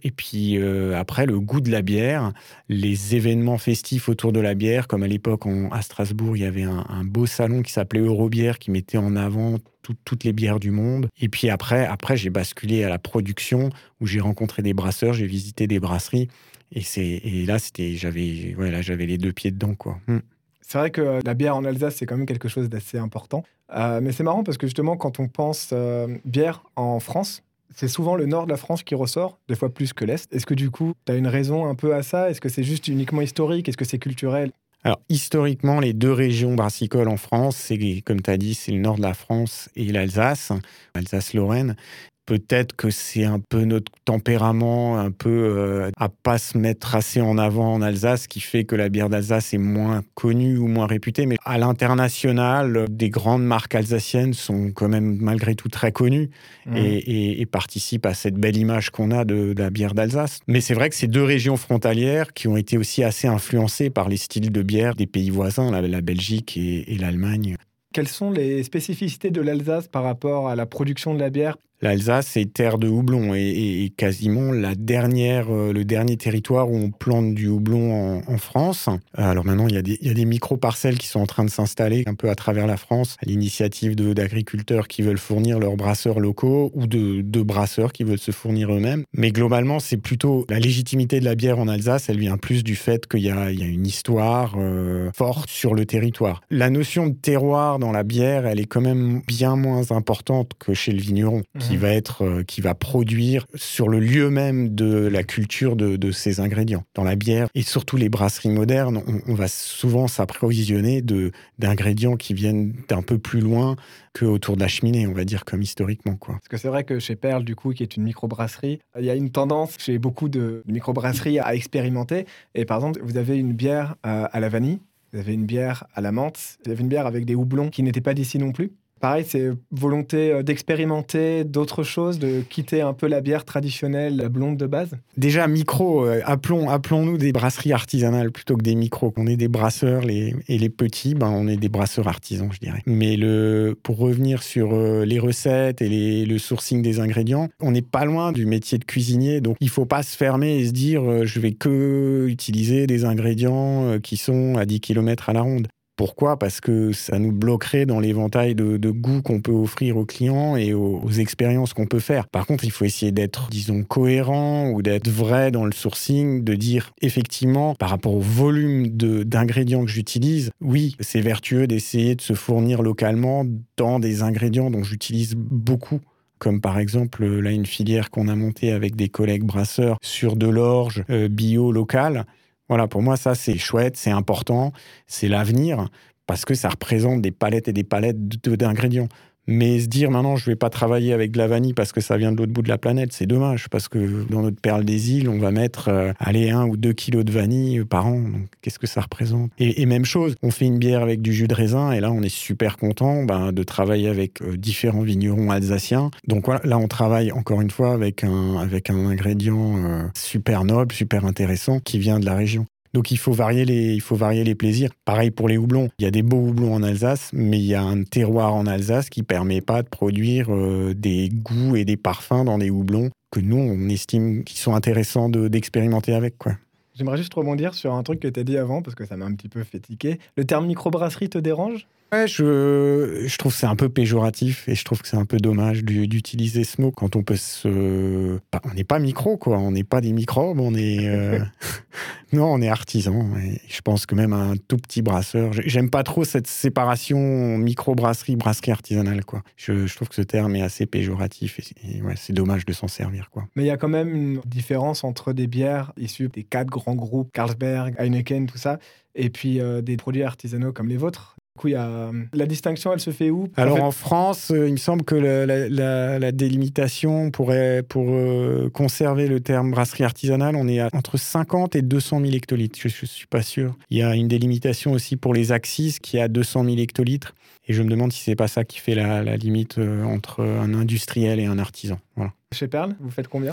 et 0.03 0.11
puis 0.11 0.57
euh, 0.59 0.95
après 0.95 1.25
le 1.25 1.39
goût 1.39 1.59
de 1.59 1.71
la 1.71 1.81
bière, 1.81 2.33
les 2.69 3.15
événements 3.15 3.57
festifs 3.57 4.09
autour 4.09 4.31
de 4.31 4.39
la 4.39 4.53
bière, 4.53 4.87
comme 4.87 5.01
à 5.01 5.07
l'époque 5.07 5.43
à 5.71 5.81
Strasbourg, 5.81 6.37
il 6.37 6.43
y 6.43 6.45
avait 6.45 6.63
un, 6.63 7.03
beau 7.03 7.25
salon 7.25 7.63
qui 7.63 7.71
s'appelait 7.71 8.01
Eurobière 8.01 8.59
qui 8.59 8.69
mettait 8.69 8.99
en 8.99 9.15
avant 9.15 9.57
toutes 10.05 10.23
les 10.23 10.33
bières 10.33 10.59
du 10.59 10.69
monde. 10.69 11.07
Et 11.19 11.29
puis 11.29 11.49
après, 11.49 11.87
après 11.87 12.15
j'ai 12.15 12.29
basculé 12.29 12.83
à 12.83 12.89
la 12.89 12.99
production 12.99 13.69
où 13.99 14.05
j'ai 14.05 14.19
rencontré 14.19 14.61
des 14.61 14.73
brasseurs, 14.73 15.13
j'ai 15.13 15.27
visité 15.27 15.65
des 15.65 15.79
brasseries 15.79 16.27
et, 16.71 16.83
et 16.97 17.45
là 17.45 17.57
c'était 17.57 17.95
j'avais 17.95 18.53
voilà, 18.55 18.81
j'avais 18.83 19.07
les 19.07 19.17
deux 19.17 19.33
pieds 19.33 19.51
dedans 19.51 19.73
quoi. 19.73 19.99
Hmm. 20.07 20.19
C'est 20.67 20.79
vrai 20.79 20.91
que 20.91 21.21
la 21.23 21.33
bière 21.33 21.55
en 21.55 21.63
Alsace, 21.63 21.95
c'est 21.95 22.05
quand 22.05 22.17
même 22.17 22.25
quelque 22.25 22.49
chose 22.49 22.67
d'assez 22.67 22.97
important. 22.97 23.45
Euh, 23.73 24.01
mais 24.01 24.11
c'est 24.11 24.23
marrant 24.23 24.43
parce 24.43 24.57
que 24.57 24.67
justement, 24.67 24.97
quand 24.97 25.17
on 25.21 25.29
pense 25.29 25.69
euh, 25.71 26.17
bière 26.25 26.61
en 26.75 26.99
France, 26.99 27.41
c'est 27.73 27.87
souvent 27.87 28.15
le 28.15 28.25
nord 28.25 28.47
de 28.47 28.51
la 28.51 28.57
France 28.57 28.83
qui 28.83 28.93
ressort, 28.93 29.39
des 29.47 29.55
fois 29.55 29.69
plus 29.69 29.93
que 29.93 30.03
l'Est. 30.03 30.31
Est-ce 30.33 30.45
que 30.45 30.53
du 30.53 30.69
coup, 30.69 30.91
tu 31.05 31.13
as 31.13 31.15
une 31.15 31.27
raison 31.27 31.67
un 31.67 31.75
peu 31.75 31.95
à 31.95 32.03
ça? 32.03 32.29
Est-ce 32.29 32.41
que 32.41 32.49
c'est 32.49 32.65
juste 32.65 32.89
uniquement 32.89 33.21
historique? 33.21 33.69
Est-ce 33.69 33.77
que 33.77 33.85
c'est 33.85 33.97
culturel? 33.97 34.51
Alors, 34.83 34.99
historiquement, 35.07 35.79
les 35.79 35.93
deux 35.93 36.11
régions 36.11 36.53
brassicoles 36.55 37.07
en 37.07 37.17
France, 37.17 37.55
c'est, 37.55 38.01
comme 38.05 38.21
tu 38.21 38.29
as 38.29 38.37
dit, 38.37 38.53
c'est 38.53 38.73
le 38.73 38.79
nord 38.79 38.97
de 38.97 39.03
la 39.03 39.13
France 39.13 39.69
et 39.77 39.85
l'Alsace, 39.85 40.51
Alsace-Lorraine. 40.95 41.77
Peut-être 42.27 42.75
que 42.75 42.89
c'est 42.89 43.23
un 43.23 43.39
peu 43.39 43.63
notre 43.63 43.89
tempérament, 44.03 44.99
un 44.99 45.11
peu 45.11 45.29
euh, 45.29 45.89
à 45.95 46.09
pas 46.09 46.37
se 46.37 46.57
mettre 46.57 46.93
assez 46.93 47.21
en 47.21 47.37
avant 47.37 47.73
en 47.73 47.81
Alsace, 47.81 48.27
qui 48.27 48.41
fait 48.41 48.65
que 48.65 48.75
la 48.75 48.89
bière 48.89 49.07
d'Alsace 49.07 49.53
est 49.53 49.57
moins 49.57 50.03
connue 50.13 50.57
ou 50.57 50.67
moins 50.67 50.87
réputée. 50.87 51.25
Mais 51.25 51.37
à 51.45 51.57
l'international, 51.57 52.85
des 52.89 53.09
grandes 53.09 53.45
marques 53.45 53.75
alsaciennes 53.75 54.33
sont 54.33 54.71
quand 54.73 54.89
même 54.89 55.15
malgré 55.21 55.55
tout 55.55 55.69
très 55.69 55.93
connues 55.93 56.29
mmh. 56.65 56.75
et, 56.75 57.45
participent 57.49 58.05
à 58.05 58.13
cette 58.13 58.35
belle 58.35 58.57
image 58.57 58.89
qu'on 58.89 59.11
a 59.11 59.23
de, 59.23 59.55
la 59.57 59.69
bière 59.69 59.93
d'Alsace. 59.93 60.41
Mais 60.47 60.59
c'est 60.59 60.73
vrai 60.73 60.89
que 60.89 60.95
c'est 60.95 61.07
deux 61.07 61.23
régions 61.23 61.55
frontalières 61.55 62.33
qui 62.33 62.49
ont 62.49 62.57
été 62.57 62.77
aussi 62.77 63.05
assez 63.05 63.29
influencées 63.29 63.89
par 63.89 64.09
les 64.09 64.17
styles 64.17 64.51
de 64.51 64.61
bière 64.61 64.95
des 64.95 65.07
pays 65.07 65.29
voisins, 65.29 65.71
la, 65.71 66.01
Belgique 66.01 66.57
et 66.57 66.97
l'Allemagne. 66.99 67.55
Quelles 67.93 68.07
sont 68.07 68.31
les 68.31 68.61
spécificités 68.63 69.31
de 69.31 69.41
l'Alsace 69.41 69.87
par 69.87 70.03
rapport 70.03 70.49
à 70.49 70.55
la 70.55 70.65
production 70.65 71.13
de 71.13 71.19
la 71.19 71.29
bière 71.29 71.57
L'Alsace 71.81 72.37
est 72.37 72.53
terre 72.53 72.79
de 72.79 72.87
houblon 72.87 73.35
et, 73.35 73.93
quasiment 73.95 74.51
la 74.51 74.73
dernière, 74.73 75.47
euh, 75.51 75.71
le 75.71 75.85
dernier 75.85 76.17
territoire 76.17 76.71
où 76.71 76.75
on 76.75 76.89
plante 76.89 77.35
du 77.35 77.47
houblon 77.47 78.23
en, 78.27 78.37
France. 78.37 78.89
Alors 79.15 79.45
maintenant, 79.45 79.67
il 79.67 79.75
y 79.75 80.09
a 80.09 80.13
des, 80.13 80.25
micro-parcelles 80.25 80.97
qui 80.97 81.07
sont 81.07 81.19
en 81.19 81.25
train 81.25 81.43
de 81.43 81.49
s'installer 81.49 82.03
un 82.05 82.13
peu 82.13 82.29
à 82.29 82.35
travers 82.35 82.67
la 82.67 82.77
France, 82.77 83.15
à 83.21 83.25
l'initiative 83.25 83.95
d'agriculteurs 83.95 84.87
qui 84.87 85.01
veulent 85.01 85.17
fournir 85.17 85.59
leurs 85.59 85.75
brasseurs 85.75 86.19
locaux 86.19 86.71
ou 86.75 86.85
de, 86.87 87.21
de 87.21 87.41
brasseurs 87.41 87.93
qui 87.93 88.03
veulent 88.03 88.19
se 88.19 88.31
fournir 88.31 88.71
eux-mêmes. 88.71 89.03
Mais 89.13 89.31
globalement, 89.31 89.79
c'est 89.79 89.97
plutôt 89.97 90.45
la 90.49 90.59
légitimité 90.59 91.19
de 91.19 91.25
la 91.25 91.35
bière 91.35 91.59
en 91.59 91.67
Alsace, 91.67 92.09
elle 92.09 92.19
vient 92.19 92.37
plus 92.37 92.63
du 92.63 92.75
fait 92.75 93.07
qu'il 93.07 93.21
y, 93.21 93.27
y, 93.27 93.31
a 93.31 93.49
une 93.49 93.85
histoire 93.85 94.55
euh, 94.57 95.09
forte 95.15 95.49
sur 95.49 95.73
le 95.73 95.85
territoire. 95.85 96.41
La 96.49 96.69
notion 96.69 97.07
de 97.07 97.13
terroir 97.13 97.79
dans 97.79 97.91
la 97.91 98.03
bière, 98.03 98.45
elle 98.45 98.59
est 98.59 98.65
quand 98.65 98.81
même 98.81 99.21
bien 99.27 99.55
moins 99.55 99.91
importante 99.91 100.51
que 100.59 100.73
chez 100.73 100.91
le 100.91 101.01
vigneron. 101.01 101.41
Mmh 101.55 101.66
qui 101.67 101.77
va 101.77 101.89
être, 101.89 102.23
euh, 102.23 102.43
qui 102.43 102.61
va 102.61 102.73
produire 102.73 103.45
sur 103.55 103.89
le 103.89 103.99
lieu 103.99 104.29
même 104.29 104.73
de 104.73 105.07
la 105.07 105.23
culture 105.23 105.75
de, 105.75 105.95
de 105.95 106.11
ces 106.11 106.39
ingrédients. 106.39 106.83
Dans 106.95 107.03
la 107.03 107.15
bière 107.15 107.47
et 107.55 107.61
surtout 107.61 107.97
les 107.97 108.09
brasseries 108.09 108.49
modernes, 108.49 109.01
on, 109.27 109.33
va 109.33 109.47
souvent 109.47 110.07
s'approvisionner 110.07 111.01
de 111.01 111.31
d'ingrédients 111.59 112.15
qui 112.15 112.33
viennent 112.33 112.73
d'un 112.87 113.01
peu 113.01 113.17
plus 113.17 113.39
loin 113.39 113.75
que 114.13 114.25
autour 114.25 114.55
de 114.55 114.61
la 114.61 114.67
cheminée, 114.67 115.05
on 115.07 115.13
va 115.13 115.25
dire 115.25 115.45
comme 115.45 115.61
historiquement 115.61 116.15
quoi. 116.15 116.35
Parce 116.35 116.47
que 116.47 116.57
c'est 116.57 116.69
vrai 116.69 116.83
que 116.83 116.99
chez 116.99 117.15
Perle, 117.15 117.43
du 117.43 117.55
coup, 117.55 117.73
qui 117.73 117.83
est 117.83 117.97
une 117.97 118.03
microbrasserie, 118.03 118.79
il 118.97 119.05
y 119.05 119.09
a 119.09 119.15
une 119.15 119.29
tendance 119.29 119.75
chez 119.77 119.99
beaucoup 119.99 120.29
de 120.29 120.63
microbrasseries 120.65 121.39
à 121.39 121.53
expérimenter. 121.53 122.25
Et 122.55 122.65
par 122.65 122.77
exemple, 122.77 122.99
vous 123.03 123.17
avez 123.17 123.37
une 123.37 123.53
bière 123.53 123.95
euh, 124.05 124.27
à 124.31 124.39
la 124.39 124.49
vanille. 124.49 124.79
Vous 125.13 125.19
avez 125.19 125.33
une 125.33 125.45
bière 125.45 125.85
à 125.93 126.01
la 126.01 126.11
menthe, 126.11 126.57
vous 126.65 126.71
avez 126.71 126.81
une 126.81 126.89
bière 126.89 127.07
avec 127.07 127.25
des 127.25 127.33
houblons 127.33 127.69
qui 127.69 127.81
n'étaient 127.81 128.01
pas 128.01 128.13
d'ici 128.13 128.37
non 128.39 128.51
plus. 128.51 128.73
Pareil, 128.99 129.25
c'est 129.27 129.51
volonté 129.71 130.31
euh, 130.31 130.43
d'expérimenter 130.43 131.43
d'autres 131.43 131.83
choses, 131.83 132.19
de 132.19 132.41
quitter 132.41 132.81
un 132.81 132.93
peu 132.93 133.07
la 133.07 133.21
bière 133.21 133.45
traditionnelle, 133.45 134.17
la 134.17 134.29
blonde 134.29 134.57
de 134.57 134.65
base 134.65 134.91
Déjà, 135.17 135.47
micro, 135.47 136.05
euh, 136.05 136.21
appelons, 136.25 136.69
appelons-nous 136.69 137.17
des 137.17 137.31
brasseries 137.31 137.73
artisanales 137.73 138.31
plutôt 138.31 138.55
que 138.55 138.63
des 138.63 138.75
micros. 138.75 139.13
On 139.17 139.27
est 139.27 139.37
des 139.37 139.47
brasseurs 139.47 140.03
et 140.09 140.33
les 140.47 140.69
petits, 140.69 141.13
ben, 141.13 141.29
on 141.29 141.47
est 141.47 141.57
des 141.57 141.69
brasseurs 141.69 142.07
artisans, 142.07 142.49
je 142.51 142.59
dirais. 142.59 142.81
Mais 142.85 143.17
le, 143.17 143.77
pour 143.81 143.97
revenir 143.97 144.41
sur 144.41 144.73
euh, 144.73 145.05
les 145.05 145.19
recettes 145.19 145.81
et 145.81 146.25
le 146.25 146.37
sourcing 146.37 146.81
des 146.81 146.99
ingrédients, 146.99 147.49
on 147.61 147.71
n'est 147.71 147.81
pas 147.81 148.05
loin 148.05 148.31
du 148.31 148.45
métier 148.45 148.77
de 148.77 148.85
cuisinier, 148.85 149.41
donc 149.41 149.57
il 149.59 149.69
faut 149.69 149.85
pas 149.85 150.03
se 150.03 150.15
fermer 150.15 150.57
et 150.57 150.67
se 150.67 150.71
dire 150.71 151.25
je 151.25 151.39
vais 151.39 151.51
que 151.51 152.25
utiliser 152.27 152.87
des 152.87 153.05
ingrédients 153.05 153.99
qui 154.01 154.17
sont 154.17 154.55
à 154.57 154.65
10 154.65 154.79
km 154.79 155.29
à 155.29 155.33
la 155.33 155.41
ronde. 155.41 155.67
Pourquoi? 155.97 156.37
Parce 156.37 156.61
que 156.61 156.91
ça 156.91 157.17
nous 157.17 157.31
bloquerait 157.31 157.87
dans 157.87 157.99
l'éventail 157.99 158.53
de, 158.53 158.89
goûts 158.91 159.23
qu'on 159.23 159.41
peut 159.41 159.51
offrir 159.51 159.97
aux 159.97 160.05
clients 160.05 160.55
et 160.55 160.73
aux, 160.73 161.09
expériences 161.09 161.73
qu'on 161.73 161.87
peut 161.87 161.99
faire. 161.99 162.27
Par 162.27 162.45
contre, 162.45 162.63
il 162.63 162.71
faut 162.71 162.85
essayer 162.85 163.11
d'être, 163.11 163.49
disons, 163.49 163.83
cohérent 163.83 164.69
ou 164.69 164.83
d'être 164.83 165.09
vrai 165.09 165.49
dans 165.49 165.65
le 165.65 165.71
sourcing, 165.71 166.43
de 166.43 166.53
dire 166.53 166.91
effectivement, 167.01 167.73
par 167.73 167.89
rapport 167.89 168.13
au 168.13 168.21
volume 168.21 168.87
d'ingrédients 168.89 169.83
que 169.83 169.91
j'utilise, 169.91 170.51
oui, 170.61 170.95
c'est 170.99 171.21
vertueux 171.21 171.65
d'essayer 171.65 172.13
de 172.13 172.21
se 172.21 172.33
fournir 172.33 172.83
localement 172.83 173.43
dans 173.75 173.99
des 173.99 174.21
ingrédients 174.21 174.69
dont 174.69 174.83
j'utilise 174.83 175.33
beaucoup 175.35 175.99
comme 176.39 176.61
par 176.61 176.77
exemple 176.77 177.25
là 177.25 177.49
une 177.49 177.65
filière 177.65 178.11
qu'on 178.11 178.27
a 178.27 178.35
montée 178.35 178.71
avec 178.71 178.95
des 178.95 179.09
collègues 179.09 179.43
brasseurs 179.43 179.97
sur 180.03 180.35
de 180.35 180.47
l'orge 180.47 181.03
euh, 181.09 181.27
bio 181.29 181.71
local. 181.71 182.25
Voilà, 182.69 182.87
pour 182.87 183.01
moi, 183.01 183.17
ça, 183.17 183.35
c'est 183.35 183.57
chouette, 183.57 183.95
c'est 183.97 184.11
important, 184.11 184.73
c'est 185.07 185.27
l'avenir, 185.27 185.89
parce 186.25 186.43
que 186.45 186.53
ça 186.53 186.69
représente 186.69 187.21
des 187.21 187.31
palettes 187.31 187.67
et 187.67 187.73
des 187.73 187.85
palettes 187.85 188.17
d'ingrédients. 188.47 189.07
Mais 189.47 189.79
se 189.79 189.87
dire 189.87 190.11
maintenant, 190.11 190.35
je 190.35 190.45
vais 190.45 190.55
pas 190.55 190.69
travailler 190.69 191.13
avec 191.13 191.31
de 191.31 191.37
la 191.37 191.47
vanille 191.47 191.73
parce 191.73 191.91
que 191.91 192.01
ça 192.01 192.17
vient 192.17 192.31
de 192.31 192.37
l'autre 192.37 192.51
bout 192.51 192.61
de 192.61 192.69
la 192.69 192.77
planète, 192.77 193.13
c'est 193.13 193.25
dommage 193.25 193.69
parce 193.69 193.87
que 193.87 194.25
dans 194.29 194.41
notre 194.41 194.59
perle 194.59 194.83
des 194.83 195.13
îles, 195.13 195.29
on 195.29 195.39
va 195.39 195.51
mettre 195.51 195.87
euh, 195.87 196.11
allez, 196.19 196.49
un 196.49 196.65
ou 196.65 196.75
deux 196.77 196.93
kilos 196.93 197.23
de 197.23 197.31
vanille 197.31 197.83
par 197.85 198.07
an. 198.07 198.23
Qu'est-ce 198.61 198.79
que 198.79 198.87
ça 198.87 199.01
représente? 199.01 199.51
Et, 199.57 199.85
même 199.85 200.05
chose, 200.05 200.35
on 200.43 200.51
fait 200.51 200.65
une 200.65 200.79
bière 200.79 201.01
avec 201.01 201.21
du 201.21 201.33
jus 201.33 201.47
de 201.47 201.53
raisin 201.53 201.93
et 201.93 202.01
là, 202.01 202.11
on 202.11 202.21
est 202.21 202.29
super 202.29 202.77
content 202.77 203.23
ben, 203.23 203.53
de 203.53 203.63
travailler 203.63 204.09
avec 204.09 204.41
euh, 204.41 204.57
différents 204.57 205.01
vignerons 205.01 205.49
alsaciens. 205.49 206.11
Donc 206.27 206.47
là, 206.47 206.77
on 206.77 206.87
travaille 206.87 207.31
encore 207.31 207.61
une 207.61 207.71
fois 207.71 207.93
avec 207.93 208.23
un, 208.23 208.57
avec 208.57 208.89
un 208.89 209.05
ingrédient 209.05 209.77
euh, 209.77 210.03
super 210.13 210.65
noble, 210.65 210.93
super 210.93 211.25
intéressant 211.25 211.79
qui 211.79 211.99
vient 211.99 212.19
de 212.19 212.25
la 212.25 212.35
région. 212.35 212.65
Donc 212.97 213.11
il 213.11 213.17
faut 213.19 213.31
varier 213.31 213.63
les, 213.63 213.93
il 213.93 214.01
faut 214.01 214.15
varier 214.15 214.43
les 214.43 214.55
plaisirs. 214.55 214.89
Pareil 215.05 215.29
pour 215.29 215.47
les 215.47 215.55
houblons. 215.55 215.89
Il 215.99 216.05
y 216.05 216.07
a 216.07 216.11
des 216.11 216.23
beaux 216.23 216.47
houblons 216.47 216.73
en 216.73 216.81
Alsace, 216.81 217.29
mais 217.31 217.59
il 217.59 217.65
y 217.65 217.75
a 217.75 217.83
un 217.83 218.01
terroir 218.01 218.55
en 218.55 218.65
Alsace 218.65 219.11
qui 219.11 219.21
permet 219.21 219.61
pas 219.61 219.83
de 219.83 219.87
produire 219.87 220.51
euh, 220.51 220.95
des 220.95 221.29
goûts 221.29 221.75
et 221.75 221.85
des 221.85 221.95
parfums 221.95 222.43
dans 222.43 222.57
des 222.57 222.71
houblons 222.71 223.11
que 223.29 223.39
nous 223.39 223.57
on 223.57 223.87
estime 223.87 224.43
qui 224.43 224.57
sont 224.57 224.73
intéressants 224.73 225.29
d'expérimenter 225.29 226.15
avec 226.15 226.39
quoi. 226.39 226.53
J'aimerais 226.95 227.17
juste 227.17 227.35
rebondir 227.35 227.75
sur 227.75 227.93
un 227.93 228.01
truc 228.01 228.19
que 228.19 228.27
tu 228.27 228.39
as 228.39 228.43
dit 228.43 228.57
avant 228.57 228.81
parce 228.81 228.95
que 228.95 229.05
ça 229.05 229.15
m'a 229.15 229.25
un 229.25 229.35
petit 229.35 229.49
peu 229.49 229.63
fait 229.63 229.79
tiquer. 229.79 230.17
Le 230.35 230.45
terme 230.45 230.65
microbrasserie 230.65 231.29
te 231.29 231.37
dérange? 231.37 231.85
Ouais, 232.11 232.25
je, 232.25 233.25
je 233.27 233.37
trouve 233.37 233.51
que 233.51 233.59
c'est 233.59 233.67
un 233.67 233.75
peu 233.75 233.89
péjoratif 233.89 234.67
et 234.69 234.75
je 234.75 234.85
trouve 234.85 235.01
que 235.01 235.07
c'est 235.09 235.17
un 235.17 235.25
peu 235.25 235.37
dommage 235.37 235.83
d'utiliser 235.83 236.63
ce 236.63 236.81
mot 236.81 236.89
quand 236.89 237.17
on 237.17 237.21
peut 237.21 237.35
se. 237.35 238.39
On 238.63 238.73
n'est 238.73 238.85
pas 238.85 238.97
micro, 238.97 239.35
quoi. 239.35 239.57
On 239.57 239.71
n'est 239.71 239.83
pas 239.83 239.99
des 239.99 240.13
microbes, 240.13 240.59
on 240.59 240.73
est. 240.73 241.07
Euh, 241.07 241.39
non, 242.33 242.45
on 242.45 242.61
est 242.61 242.69
artisan. 242.69 243.25
Et 243.37 243.61
je 243.67 243.81
pense 243.81 244.05
que 244.05 244.15
même 244.15 244.33
un 244.33 244.55
tout 244.67 244.77
petit 244.77 245.01
brasseur. 245.01 245.51
J'aime 245.53 245.89
pas 245.89 246.03
trop 246.03 246.23
cette 246.23 246.47
séparation 246.47 247.57
micro-brasserie, 247.57 248.35
brasserie 248.35 248.71
artisanale, 248.71 249.23
quoi. 249.23 249.43
Je, 249.55 249.93
trouve 249.95 250.09
que 250.09 250.15
ce 250.15 250.21
terme 250.21 250.55
est 250.55 250.61
assez 250.61 250.85
péjoratif 250.85 251.59
et, 251.59 252.01
c'est 252.15 252.33
dommage 252.33 252.65
de 252.65 252.73
s'en 252.73 252.87
servir, 252.87 253.29
quoi. 253.31 253.47
Mais 253.55 253.63
il 253.63 253.67
y 253.67 253.71
a 253.71 253.77
quand 253.77 253.87
même 253.87 254.13
une 254.13 254.41
différence 254.45 255.03
entre 255.03 255.33
des 255.33 255.47
bières 255.47 255.93
issues 255.97 256.27
des 256.27 256.43
quatre 256.43 256.69
grands 256.69 256.95
groupes, 256.95 257.31
Carlsberg, 257.31 257.95
Heineken, 257.97 258.47
tout 258.47 258.57
ça, 258.57 258.79
et 259.15 259.29
puis 259.29 259.59
euh, 259.59 259.81
des 259.81 259.97
produits 259.97 260.23
artisanaux 260.23 260.73
comme 260.73 260.87
les 260.87 260.97
vôtres 260.97 261.37
coup, 261.57 261.67
il 261.67 261.71
y 261.71 261.75
a... 261.75 262.11
la 262.33 262.45
distinction, 262.45 262.93
elle 262.93 263.01
se 263.01 263.09
fait 263.09 263.29
où? 263.29 263.49
Alors 263.57 263.83
en, 263.83 263.91
France, 263.91 264.51
euh, 264.51 264.67
il 264.67 264.73
me 264.73 264.77
semble 264.77 265.03
que 265.03 265.15
la, 265.15 266.31
délimitation 266.31 267.31
pourrait, 267.31 267.83
pour 267.83 268.05
euh, 268.09 268.69
conserver 268.69 269.27
le 269.27 269.41
terme 269.41 269.71
brasserie 269.71 270.05
artisanale, 270.05 270.55
on 270.55 270.67
est 270.69 270.79
à 270.79 270.89
entre 270.93 271.17
50 271.17 271.75
et 271.75 271.81
200 271.81 272.21
000 272.21 272.31
hectolitres. 272.33 272.79
Je 272.79 272.87
ne 272.87 273.07
suis 273.07 273.27
pas 273.27 273.41
sûr. 273.41 273.75
Il 273.89 273.97
y 273.97 274.03
a 274.03 274.15
une 274.15 274.29
délimitation 274.29 274.93
aussi 274.93 275.17
pour 275.17 275.33
les 275.33 275.51
axis 275.51 275.99
qui 275.99 276.17
est 276.17 276.21
à 276.21 276.29
200 276.29 276.63
000 276.63 276.77
hectolitres. 276.77 277.33
Et 277.67 277.73
je 277.73 277.83
me 277.83 277.89
demande 277.89 278.13
si 278.13 278.23
c'est 278.23 278.35
pas 278.35 278.47
ça 278.47 278.63
qui 278.63 278.79
fait 278.79 278.95
la, 278.95 279.35
limite 279.35 279.77
euh, 279.77 280.03
entre 280.03 280.43
un 280.43 280.73
industriel 280.73 281.39
et 281.39 281.45
un 281.45 281.59
artisan. 281.59 281.99
Voilà. 282.15 282.33
Chez 282.53 282.67
Perle, 282.67 282.95
vous 283.01 283.11
faites 283.11 283.27
combien? 283.27 283.51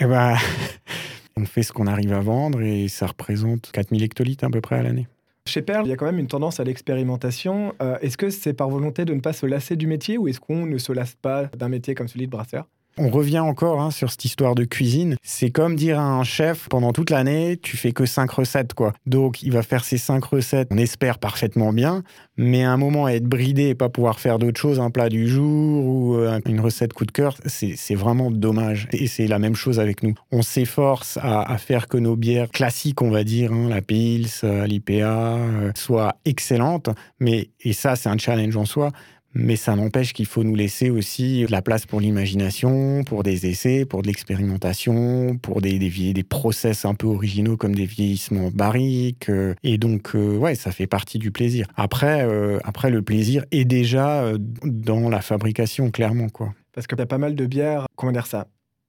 Eh 0.00 0.06
ben, 0.06 0.36
on 1.36 1.44
fait 1.44 1.62
ce 1.62 1.72
qu'on 1.72 1.86
arrive 1.86 2.12
à 2.12 2.20
vendre 2.20 2.60
et 2.62 2.88
ça 2.88 3.06
représente 3.06 3.70
4000 3.72 4.02
hectolitres 4.02 4.44
à 4.44 4.50
peu 4.50 4.60
près 4.60 4.76
à 4.76 4.82
l'année. 4.82 5.06
Chez 5.46 5.62
Perle, 5.62 5.86
il 5.86 5.90
y 5.90 5.92
a 5.92 5.96
quand 5.96 6.06
même 6.06 6.18
une 6.18 6.26
tendance 6.26 6.58
à 6.58 6.64
l'expérimentation. 6.64 7.72
Euh, 7.80 7.96
est-ce 8.00 8.16
que 8.16 8.30
c'est 8.30 8.52
par 8.52 8.68
volonté 8.68 9.04
de 9.04 9.14
ne 9.14 9.20
pas 9.20 9.32
se 9.32 9.46
lasser 9.46 9.76
du 9.76 9.86
métier 9.86 10.18
ou 10.18 10.26
est-ce 10.26 10.40
qu'on 10.40 10.66
ne 10.66 10.76
se 10.76 10.92
lasse 10.92 11.14
pas 11.14 11.44
d'un 11.56 11.68
métier 11.68 11.94
comme 11.94 12.08
celui 12.08 12.26
de 12.26 12.32
brasseur? 12.32 12.66
On 12.98 13.08
revient 13.08 13.40
encore 13.40 13.80
hein, 13.80 13.90
sur 13.90 14.10
cette 14.10 14.24
histoire 14.24 14.54
de 14.54 14.64
cuisine. 14.64 15.16
C'est 15.22 15.50
comme 15.50 15.76
dire 15.76 15.98
à 15.98 16.04
un 16.04 16.24
chef 16.24 16.68
pendant 16.68 16.92
toute 16.92 17.10
l'année, 17.10 17.56
tu 17.56 17.76
fais 17.76 17.92
que 17.92 18.06
cinq 18.06 18.30
recettes, 18.30 18.74
quoi. 18.74 18.92
Donc, 19.06 19.42
il 19.42 19.52
va 19.52 19.62
faire 19.62 19.84
ces 19.84 19.98
cinq 19.98 20.24
recettes, 20.24 20.68
on 20.70 20.78
espère 20.78 21.18
parfaitement 21.18 21.72
bien, 21.72 22.02
mais 22.36 22.64
à 22.64 22.72
un 22.72 22.76
moment, 22.76 23.08
être 23.08 23.24
bridé 23.24 23.68
et 23.68 23.74
pas 23.74 23.88
pouvoir 23.88 24.20
faire 24.20 24.38
d'autre 24.38 24.60
chose, 24.60 24.80
un 24.80 24.90
plat 24.90 25.08
du 25.08 25.28
jour 25.28 25.84
ou 25.84 26.14
euh, 26.16 26.40
une 26.46 26.60
recette 26.60 26.92
coup 26.92 27.04
de 27.04 27.12
cœur, 27.12 27.36
c'est 27.46 27.94
vraiment 27.94 28.30
dommage. 28.30 28.88
Et 28.92 29.06
c'est 29.06 29.26
la 29.26 29.38
même 29.38 29.54
chose 29.54 29.80
avec 29.80 30.02
nous. 30.02 30.14
On 30.32 30.42
s'efforce 30.42 31.18
à, 31.22 31.56
faire 31.58 31.88
que 31.88 31.96
nos 31.96 32.16
bières 32.16 32.50
classiques, 32.50 33.02
on 33.02 33.10
va 33.10 33.24
dire, 33.24 33.52
hein, 33.52 33.68
la 33.68 33.80
Pils, 33.82 34.28
euh, 34.44 34.66
l'IPA, 34.66 34.92
euh, 34.92 35.72
soient 35.74 36.16
excellentes, 36.24 36.90
mais, 37.20 37.50
et 37.60 37.72
ça, 37.72 37.96
c'est 37.96 38.08
un 38.08 38.18
challenge 38.18 38.56
en 38.56 38.64
soi, 38.64 38.92
mais 39.36 39.56
ça 39.56 39.76
n'empêche 39.76 40.14
qu'il 40.14 40.26
faut 40.26 40.42
nous 40.42 40.54
laisser 40.54 40.88
aussi 40.88 41.44
de 41.44 41.52
la 41.52 41.60
place 41.60 41.84
pour 41.84 42.00
l'imagination, 42.00 43.04
pour 43.04 43.22
des 43.22 43.46
essais, 43.46 43.84
pour 43.84 44.02
de 44.02 44.06
l'expérimentation, 44.06 45.36
pour 45.36 45.60
des, 45.60 45.78
des, 45.78 46.12
des, 46.12 46.22
process 46.22 46.84
un 46.84 46.94
peu 46.94 47.06
originaux 47.06 47.56
comme 47.56 47.74
des 47.74 47.84
vieillissements 47.84 48.50
barriques. 48.50 49.28
Euh, 49.28 49.54
et 49.62 49.76
donc, 49.76 50.14
euh, 50.14 50.36
ouais, 50.36 50.54
ça 50.54 50.72
fait 50.72 50.86
partie 50.86 51.18
du 51.18 51.30
plaisir. 51.30 51.66
Après, 51.76 52.24
euh, 52.24 52.58
après 52.64 52.90
le 52.90 53.02
plaisir 53.02 53.44
est 53.52 53.66
déjà 53.66 54.32
dans 54.64 55.10
la 55.10 55.20
fabrication, 55.20 55.90
clairement, 55.90 56.28
quoi. 56.28 56.54
parce 56.72 56.86
qu'il 56.86 56.98
y 56.98 57.02
a 57.02 57.06
pas 57.06 57.18
mal 57.18 57.34
de 57.34 57.46
bières, 57.46 57.86
comment 57.94 58.12
dire 58.12 58.26
ça, 58.26 58.46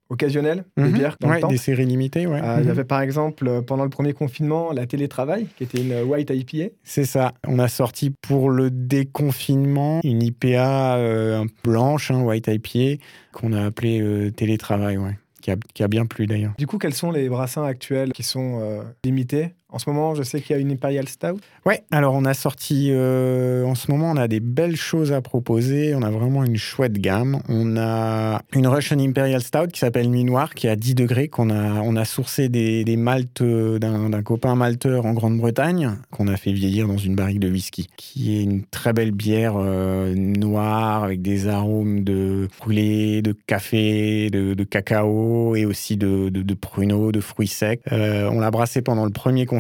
occasionnelles, 0.09 0.63
des 0.77 0.83
Mhm. 0.83 0.91
bières 0.93 1.17
Ouais, 1.23 1.41
des 1.47 1.57
séries 1.57 1.85
limitées, 1.85 2.27
ouais. 2.27 2.39
Euh, 2.41 2.57
Il 2.59 2.63
y 2.63 2.65
Mhm. 2.65 2.71
avait 2.71 2.83
par 2.85 3.01
exemple, 3.01 3.47
euh, 3.47 3.61
pendant 3.61 3.83
le 3.83 3.89
premier 3.89 4.13
confinement, 4.13 4.71
la 4.71 4.85
télétravail, 4.85 5.47
qui 5.57 5.63
était 5.63 5.81
une 5.81 6.01
white 6.03 6.29
IPA. 6.29 6.71
C'est 6.83 7.05
ça. 7.05 7.33
On 7.47 7.59
a 7.59 7.67
sorti 7.67 8.11
pour 8.21 8.49
le 8.49 8.69
déconfinement 8.71 9.99
une 10.03 10.21
IPA 10.23 10.95
euh, 10.97 11.45
blanche, 11.63 12.11
hein, 12.11 12.21
White 12.23 12.47
IPA, 12.47 13.01
qu'on 13.33 13.53
a 13.53 13.65
appelée 13.65 14.01
euh, 14.01 14.31
Télétravail, 14.31 14.97
ouais. 14.97 15.17
Qui 15.41 15.51
a, 15.51 15.55
qui 15.73 15.83
a 15.83 15.87
bien 15.87 16.05
plu 16.05 16.25
d'ailleurs. 16.27 16.53
Du 16.57 16.67
coup, 16.67 16.77
quels 16.77 16.93
sont 16.95 17.11
les 17.11 17.29
brassins 17.29 17.63
actuels 17.63 18.11
qui 18.11 18.23
sont 18.23 18.59
euh, 18.61 18.81
limités 19.05 19.53
En 19.69 19.79
ce 19.79 19.89
moment, 19.89 20.15
je 20.15 20.23
sais 20.23 20.39
qu'il 20.39 20.55
y 20.55 20.59
a 20.59 20.61
une 20.61 20.71
Imperial 20.71 21.09
Stout. 21.09 21.41
Ouais, 21.65 21.83
alors 21.91 22.13
on 22.13 22.23
a 22.23 22.33
sorti, 22.33 22.87
euh, 22.89 23.65
en 23.65 23.75
ce 23.75 23.91
moment, 23.91 24.09
on 24.11 24.15
a 24.15 24.29
des 24.29 24.39
belles 24.39 24.77
choses 24.77 25.11
à 25.11 25.19
proposer. 25.19 25.93
On 25.93 26.03
a 26.03 26.09
vraiment 26.09 26.45
une 26.45 26.55
chouette 26.55 26.93
gamme. 26.93 27.41
On 27.49 27.75
a 27.75 28.41
une 28.53 28.65
Russian 28.65 28.97
Imperial 28.97 29.41
Stout 29.41 29.67
qui 29.73 29.81
s'appelle 29.81 30.09
Nuit 30.09 30.23
Noire, 30.23 30.55
qui 30.55 30.67
est 30.67 30.69
à 30.69 30.77
10 30.77 30.95
degrés, 30.95 31.27
qu'on 31.27 31.49
a, 31.49 31.81
on 31.81 31.97
a 31.97 32.05
sourcé 32.05 32.47
des, 32.47 32.85
maltes 32.95 33.41
euh, 33.41 33.77
d'un 33.77 34.21
copain 34.23 34.55
malteur 34.55 35.05
en 35.05 35.11
Grande-Bretagne, 35.11 35.97
qu'on 36.11 36.29
a 36.29 36.37
fait 36.37 36.53
vieillir 36.53 36.87
dans 36.87 36.97
une 36.97 37.15
barrique 37.15 37.41
de 37.41 37.49
whisky, 37.49 37.89
qui 37.97 38.37
est 38.37 38.43
une 38.43 38.63
très 38.63 38.93
belle 38.93 39.11
bière 39.11 39.55
euh, 39.57 40.15
noire 40.15 41.03
avec 41.03 41.21
des 41.21 41.49
arômes 41.49 42.05
de 42.05 42.47
brûlé, 42.61 43.21
de 43.21 43.35
café, 43.47 44.29
de, 44.29 44.63
cacao 44.63 45.57
et 45.57 45.65
aussi 45.65 45.97
de, 45.97 46.29
de, 46.29 46.53
pruneaux, 46.53 47.11
de 47.11 47.19
fruits 47.19 47.47
secs. 47.47 47.81
On 47.91 48.39
l'a 48.39 48.49
brassée 48.49 48.81
pendant 48.81 49.03
le 49.03 49.11
premier 49.11 49.45
confinement. 49.45 49.56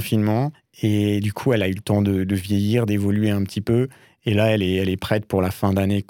Et 0.81 1.19
du 1.19 1.33
coup, 1.33 1.53
elle 1.53 1.63
a 1.63 1.67
eu 1.67 1.73
le 1.73 1.81
temps 1.81 2.01
de, 2.01 2.35
vieillir, 2.35 2.85
d'évoluer 2.85 3.29
un 3.29 3.43
petit 3.43 3.61
peu. 3.61 3.87
Et 4.25 4.33
là, 4.33 4.47
elle 4.51 4.61
est, 4.61 4.97
prête 4.97 5.25
pour 5.25 5.41
la 5.41 5.51
fin 5.51 5.73
d'année. 5.73 6.05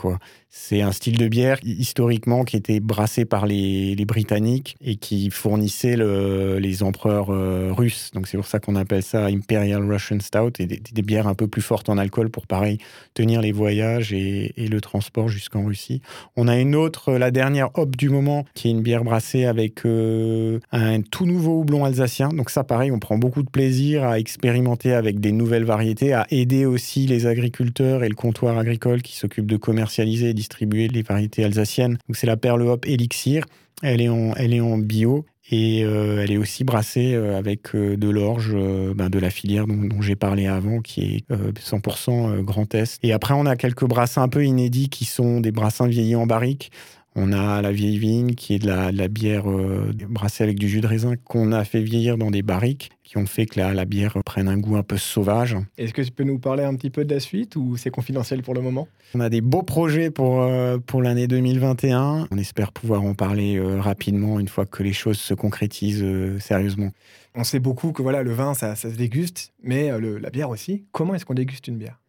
C'est 0.59 0.81
un 0.81 0.91
style 0.91 1.17
de 1.17 1.27
bière 1.27 1.59
historiquement 1.63 2.43
qui 2.43 2.57
était 2.57 2.81
brassé 2.81 3.23
par 3.23 3.45
les, 3.45 3.95
Britanniques 4.05 4.75
et 4.81 4.95
qui 4.95 5.29
fournissait 5.29 5.95
le- 5.95 6.57
les 6.59 6.81
empereurs 6.81 7.29
euh, 7.29 7.71
russes. 7.71 8.11
Donc 8.13 8.27
c'est 8.27 8.37
pour 8.37 8.47
ça 8.47 8.59
qu'on 8.59 8.75
appelle 8.75 9.03
ça 9.03 9.25
Imperial 9.27 9.83
Russian 9.89 10.19
Stout 10.19 10.59
et 10.59 10.65
des, 10.65 11.01
bières 11.03 11.27
un 11.27 11.35
peu 11.35 11.47
plus 11.47 11.61
fortes 11.61 11.89
en 11.89 11.97
alcool 11.97 12.29
pour 12.29 12.47
pareil 12.47 12.79
tenir 13.13 13.41
les 13.41 13.51
voyages 13.51 14.13
et, 14.13 14.51
et 14.57 14.67
le 14.67 14.81
transport 14.81 15.29
jusqu'en 15.29 15.63
Russie. 15.63 16.01
On 16.35 16.47
a 16.47 16.57
une 16.57 16.75
autre, 16.75 17.13
la 17.13 17.31
dernière 17.31 17.69
hop 17.75 17.95
du 17.95 18.09
moment, 18.09 18.45
qui 18.53 18.67
est 18.67 18.71
une 18.71 18.81
bière 18.81 19.03
brassée 19.03 19.45
avec 19.45 19.85
euh, 19.85 20.59
un 20.71 21.01
tout 21.01 21.25
nouveau 21.25 21.61
houblon 21.61 21.85
alsacien. 21.85 22.29
Donc 22.29 22.49
ça, 22.49 22.63
pareil, 22.63 22.91
on 22.91 22.99
prend 22.99 23.17
beaucoup 23.17 23.43
de 23.43 23.49
plaisir 23.49 24.03
à 24.03 24.19
expérimenter 24.19 24.93
avec 24.93 25.19
des 25.19 25.31
nouvelles 25.31 25.65
variétés, 25.65 26.13
à 26.13 26.25
aider 26.29 26.65
aussi 26.65 27.07
les 27.07 27.25
agriculteurs 27.25 28.03
et 28.03 28.09
le 28.09 28.15
comptoir 28.15 28.57
agricole 28.57 29.01
qui 29.01 29.15
s'occupe 29.15 29.45
de 29.45 29.57
commercialiser 29.57 30.29
et 30.29 30.33
distribuer 30.47 30.87
les 30.87 31.01
variétés 31.01 31.43
alsaciennes. 31.43 31.97
Donc 32.07 32.15
c'est 32.15 32.27
la 32.27 32.37
perle 32.37 32.61
hop 32.63 32.85
Elixir. 32.85 33.43
Elle 33.83 34.01
est 34.01 34.09
en, 34.09 34.33
elle 34.35 34.53
est 34.53 34.61
en 34.61 34.77
bio. 34.77 35.25
Et 35.49 35.85
euh, 35.85 36.21
elle 36.21 36.31
est 36.31 36.37
aussi 36.37 36.65
brassée 36.65 37.13
euh, 37.13 37.37
avec 37.37 37.73
euh, 37.73 37.95
de 37.95 38.09
l'orge 38.09 38.53
ben, 38.53 39.09
de 39.09 39.17
la 39.17 39.29
filière 39.29 39.65
dont, 39.65 40.01
j'ai 40.01 40.17
parlé 40.17 40.45
avant, 40.45 40.81
qui 40.81 41.01
est 41.01 41.31
euh, 41.31 41.53
100% 41.53 42.09
euh, 42.09 42.41
Grand 42.41 42.73
Est. 42.75 42.99
Et 43.01 43.13
après, 43.13 43.33
on 43.33 43.45
a 43.45 43.55
quelques 43.55 43.85
brassins 43.85 44.23
un 44.23 44.27
peu 44.27 44.43
inédits 44.43 44.89
qui 44.89 45.05
sont 45.05 45.39
des 45.39 45.51
brassins 45.51 45.87
vieillis 45.87 46.17
en 46.17 46.27
barrique. 46.27 46.71
On 47.19 47.33
a 47.33 47.63
la 47.63 47.71
vieille 47.71 47.97
vigne, 47.97 48.35
qui 48.35 48.53
est 48.53 48.59
de 48.59 48.67
la, 48.67 48.91
de 48.91 48.97
la 48.97 49.07
bière 49.07 49.49
euh, 49.49 49.91
brassée 50.07 50.43
avec 50.43 50.59
du 50.59 50.69
jus 50.69 50.81
de 50.81 50.87
raisin 50.87 51.15
qu'on 51.15 51.51
a 51.51 51.63
fait 51.65 51.81
vieillir 51.81 52.15
dans 52.15 52.29
des 52.29 52.43
barriques, 52.43 52.91
qui 53.03 53.17
ont 53.17 53.25
fait 53.25 53.47
que 53.47 53.59
la, 53.59 53.73
la 53.73 53.85
bière 53.85 54.17
prenne 54.23 54.47
un 54.47 54.57
goût 54.59 54.75
un 54.75 54.83
peu 54.83 54.97
sauvage. 54.97 55.57
Est-ce 55.79 55.93
que 55.95 56.03
tu 56.03 56.11
peux 56.11 56.23
nous 56.23 56.37
parler 56.37 56.63
un 56.63 56.75
petit 56.75 56.91
peu 56.91 57.05
de 57.05 57.13
la 57.15 57.19
suite 57.19 57.55
ou 57.55 57.75
c'est 57.75 57.89
confidentiel 57.89 58.43
pour 58.43 58.53
le 58.53 58.61
moment? 58.61 58.87
On 59.15 59.19
a 59.19 59.29
des 59.29 59.41
beaux 59.41 59.63
projets 59.63 60.11
pour, 60.11 60.43
euh, 60.43 60.77
pour 60.77 61.01
l'année 61.01 61.27
2021. 61.27 62.27
On 62.29 62.37
espère 62.37 62.71
pouvoir 62.71 63.01
en 63.03 63.15
parler 63.15 63.57
euh, 63.57 63.81
rapidement 63.81 64.39
une 64.39 64.47
fois 64.47 64.67
que 64.67 64.83
les 64.83 64.93
choses 64.93 65.17
se 65.17 65.33
concrétisent 65.33 66.05
sérieusement. 66.39 66.91
On 67.33 67.43
sait 67.43 67.59
beaucoup 67.59 67.93
que 67.93 68.03
voilà, 68.03 68.21
le 68.21 68.31
vin, 68.33 68.53
ça, 68.53 68.75
ça 68.75 68.91
se 68.91 68.95
déguste, 68.95 69.53
mais 69.63 69.89
le- 69.99 70.19
la 70.19 70.29
bière 70.29 70.51
aussi. 70.51 70.85
Comment 70.91 71.15
est-ce 71.15 71.25
qu'on 71.25 71.33
déguste 71.33 71.67
une 71.67 71.77
bière? 71.77 71.99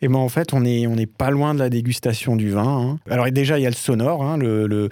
Et 0.00 0.08
ben 0.08 0.16
en 0.16 0.28
fait, 0.28 0.52
on 0.52 0.64
est, 0.64 0.86
on 0.86 0.96
est 0.96 1.06
pas 1.06 1.30
loin 1.30 1.54
de 1.54 1.58
la 1.58 1.70
dégustation 1.70 2.36
du 2.36 2.50
vin. 2.50 2.90
hein. 2.92 2.98
Alors 3.10 3.28
déjà, 3.30 3.58
il 3.58 3.62
y 3.62 3.66
a 3.66 3.70
le 3.70 3.74
sonore, 3.74 4.22
hein, 4.22 4.36
le, 4.36 4.88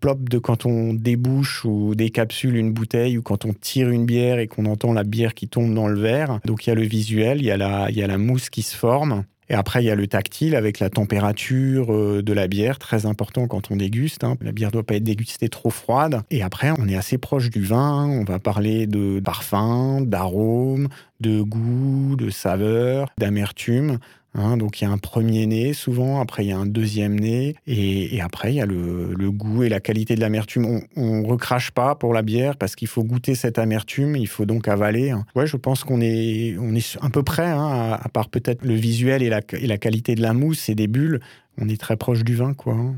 plop 0.00 0.28
de 0.28 0.38
quand 0.38 0.66
on 0.66 0.92
débouche 0.92 1.64
ou 1.64 1.94
décapsule 1.94 2.56
une 2.56 2.72
bouteille 2.72 3.16
ou 3.16 3.22
quand 3.22 3.46
on 3.46 3.54
tire 3.54 3.88
une 3.88 4.04
bière 4.04 4.38
et 4.38 4.46
qu'on 4.48 4.66
entend 4.66 4.92
la 4.92 5.04
bière 5.04 5.34
qui 5.34 5.48
tombe 5.48 5.72
dans 5.74 5.88
le 5.88 5.98
verre. 5.98 6.40
Donc 6.44 6.66
il 6.66 6.70
y 6.70 6.72
a 6.72 6.76
le 6.76 6.82
visuel, 6.82 7.38
il 7.38 7.46
y 7.46 7.50
a 7.50 7.56
la, 7.56 7.90
il 7.90 7.96
y 7.96 8.02
a 8.02 8.06
la 8.06 8.18
mousse 8.18 8.50
qui 8.50 8.62
se 8.62 8.76
forme. 8.76 9.24
Et 9.48 9.54
après, 9.54 9.82
il 9.82 9.86
y 9.86 9.90
a 9.90 9.96
le 9.96 10.06
tactile 10.06 10.54
avec 10.54 10.78
la 10.78 10.90
température 10.90 11.92
euh, 11.92 12.22
de 12.22 12.32
la 12.32 12.46
bière, 12.46 12.78
très 12.78 13.04
important 13.04 13.48
quand 13.48 13.72
on 13.72 13.76
déguste. 13.76 14.22
hein. 14.22 14.36
La 14.40 14.52
bière 14.52 14.68
ne 14.68 14.74
doit 14.74 14.84
pas 14.84 14.94
être 14.94 15.02
dégustée 15.02 15.48
trop 15.48 15.70
froide. 15.70 16.22
Et 16.30 16.42
après, 16.42 16.70
on 16.78 16.86
est 16.86 16.94
assez 16.94 17.18
proche 17.18 17.50
du 17.50 17.60
vin. 17.62 18.06
On 18.06 18.22
va 18.22 18.38
parler 18.38 18.86
de 18.86 19.18
parfum, 19.18 20.02
d'arôme, 20.02 20.86
de 21.18 21.40
goût, 21.40 22.14
de 22.16 22.30
saveur, 22.30 23.08
d'amertume. 23.18 23.98
Hein. 24.34 24.56
donc 24.56 24.80
il 24.80 24.84
y 24.84 24.86
a 24.86 24.90
un 24.90 24.98
premier 24.98 25.46
nez 25.46 25.72
souvent, 25.72 26.20
après 26.20 26.44
il 26.44 26.48
y 26.48 26.52
a 26.52 26.58
un 26.58 26.66
deuxième 26.66 27.18
nez, 27.18 27.56
et, 27.66 28.14
et 28.16 28.20
après 28.20 28.52
il 28.52 28.56
y 28.56 28.60
a 28.60 28.66
le, 28.66 29.14
le 29.14 29.30
goût 29.30 29.62
et 29.62 29.68
la 29.68 29.80
qualité 29.80 30.14
de 30.14 30.20
l'amertume. 30.20 30.64
On, 30.66 30.80
on 30.96 31.22
recrache 31.24 31.70
pas 31.70 31.94
pour 31.94 32.14
la 32.14 32.22
bière 32.22 32.56
parce 32.56 32.74
qu'il 32.76 32.88
faut 32.88 33.04
goûter 33.04 33.34
cette 33.34 33.58
amertume, 33.58 34.16
il 34.16 34.28
faut 34.28 34.46
donc 34.46 34.68
avaler. 34.68 35.10
hein. 35.10 35.24
Ouais, 35.34 35.46
je 35.46 35.56
pense 35.56 35.84
qu'on 35.84 36.00
est, 36.00 36.56
on 36.58 36.74
est 36.74 36.96
à 37.02 37.10
peu 37.10 37.22
près, 37.22 37.46
hein, 37.46 37.66
à, 37.68 37.94
à 38.04 38.08
part 38.08 38.28
peut-être 38.28 38.64
le 38.64 38.74
visuel 38.74 39.22
et 39.22 39.28
la, 39.28 39.40
et 39.52 39.66
la 39.66 39.78
qualité 39.78 40.14
de 40.14 40.22
la 40.22 40.32
mousse 40.32 40.68
et 40.68 40.74
des 40.74 40.86
bulles, 40.86 41.20
on 41.58 41.68
est 41.68 41.80
très 41.80 41.96
proche 41.96 42.24
du 42.24 42.34
vin, 42.36 42.54
quoi. 42.54 42.74
hein. 42.74 42.96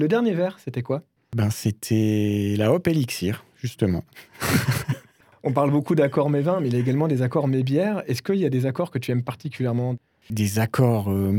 Le 0.00 0.08
dernier 0.08 0.32
verre, 0.34 0.58
c'était 0.64 0.82
quoi? 0.82 1.02
Ben, 1.36 1.50
c'était 1.50 2.54
la 2.56 2.72
Hop 2.72 2.88
Elixir, 2.88 3.44
justement. 3.60 4.02
On 5.42 5.52
parle 5.52 5.70
beaucoup 5.70 5.94
d'accords 5.94 6.28
mes 6.28 6.42
vins, 6.42 6.60
mais 6.60 6.68
il 6.68 6.74
y 6.74 6.76
a 6.76 6.80
également 6.80 7.08
des 7.08 7.22
accords 7.22 7.48
mes 7.48 7.62
bières. 7.62 8.02
Est-ce 8.06 8.22
qu'il 8.22 8.36
y 8.36 8.44
a 8.44 8.50
des 8.50 8.66
accords 8.66 8.90
que 8.90 8.98
tu 8.98 9.10
aimes 9.10 9.22
particulièrement? 9.22 9.96
Des 10.28 10.58
accords, 10.58 11.10
euh, 11.10 11.32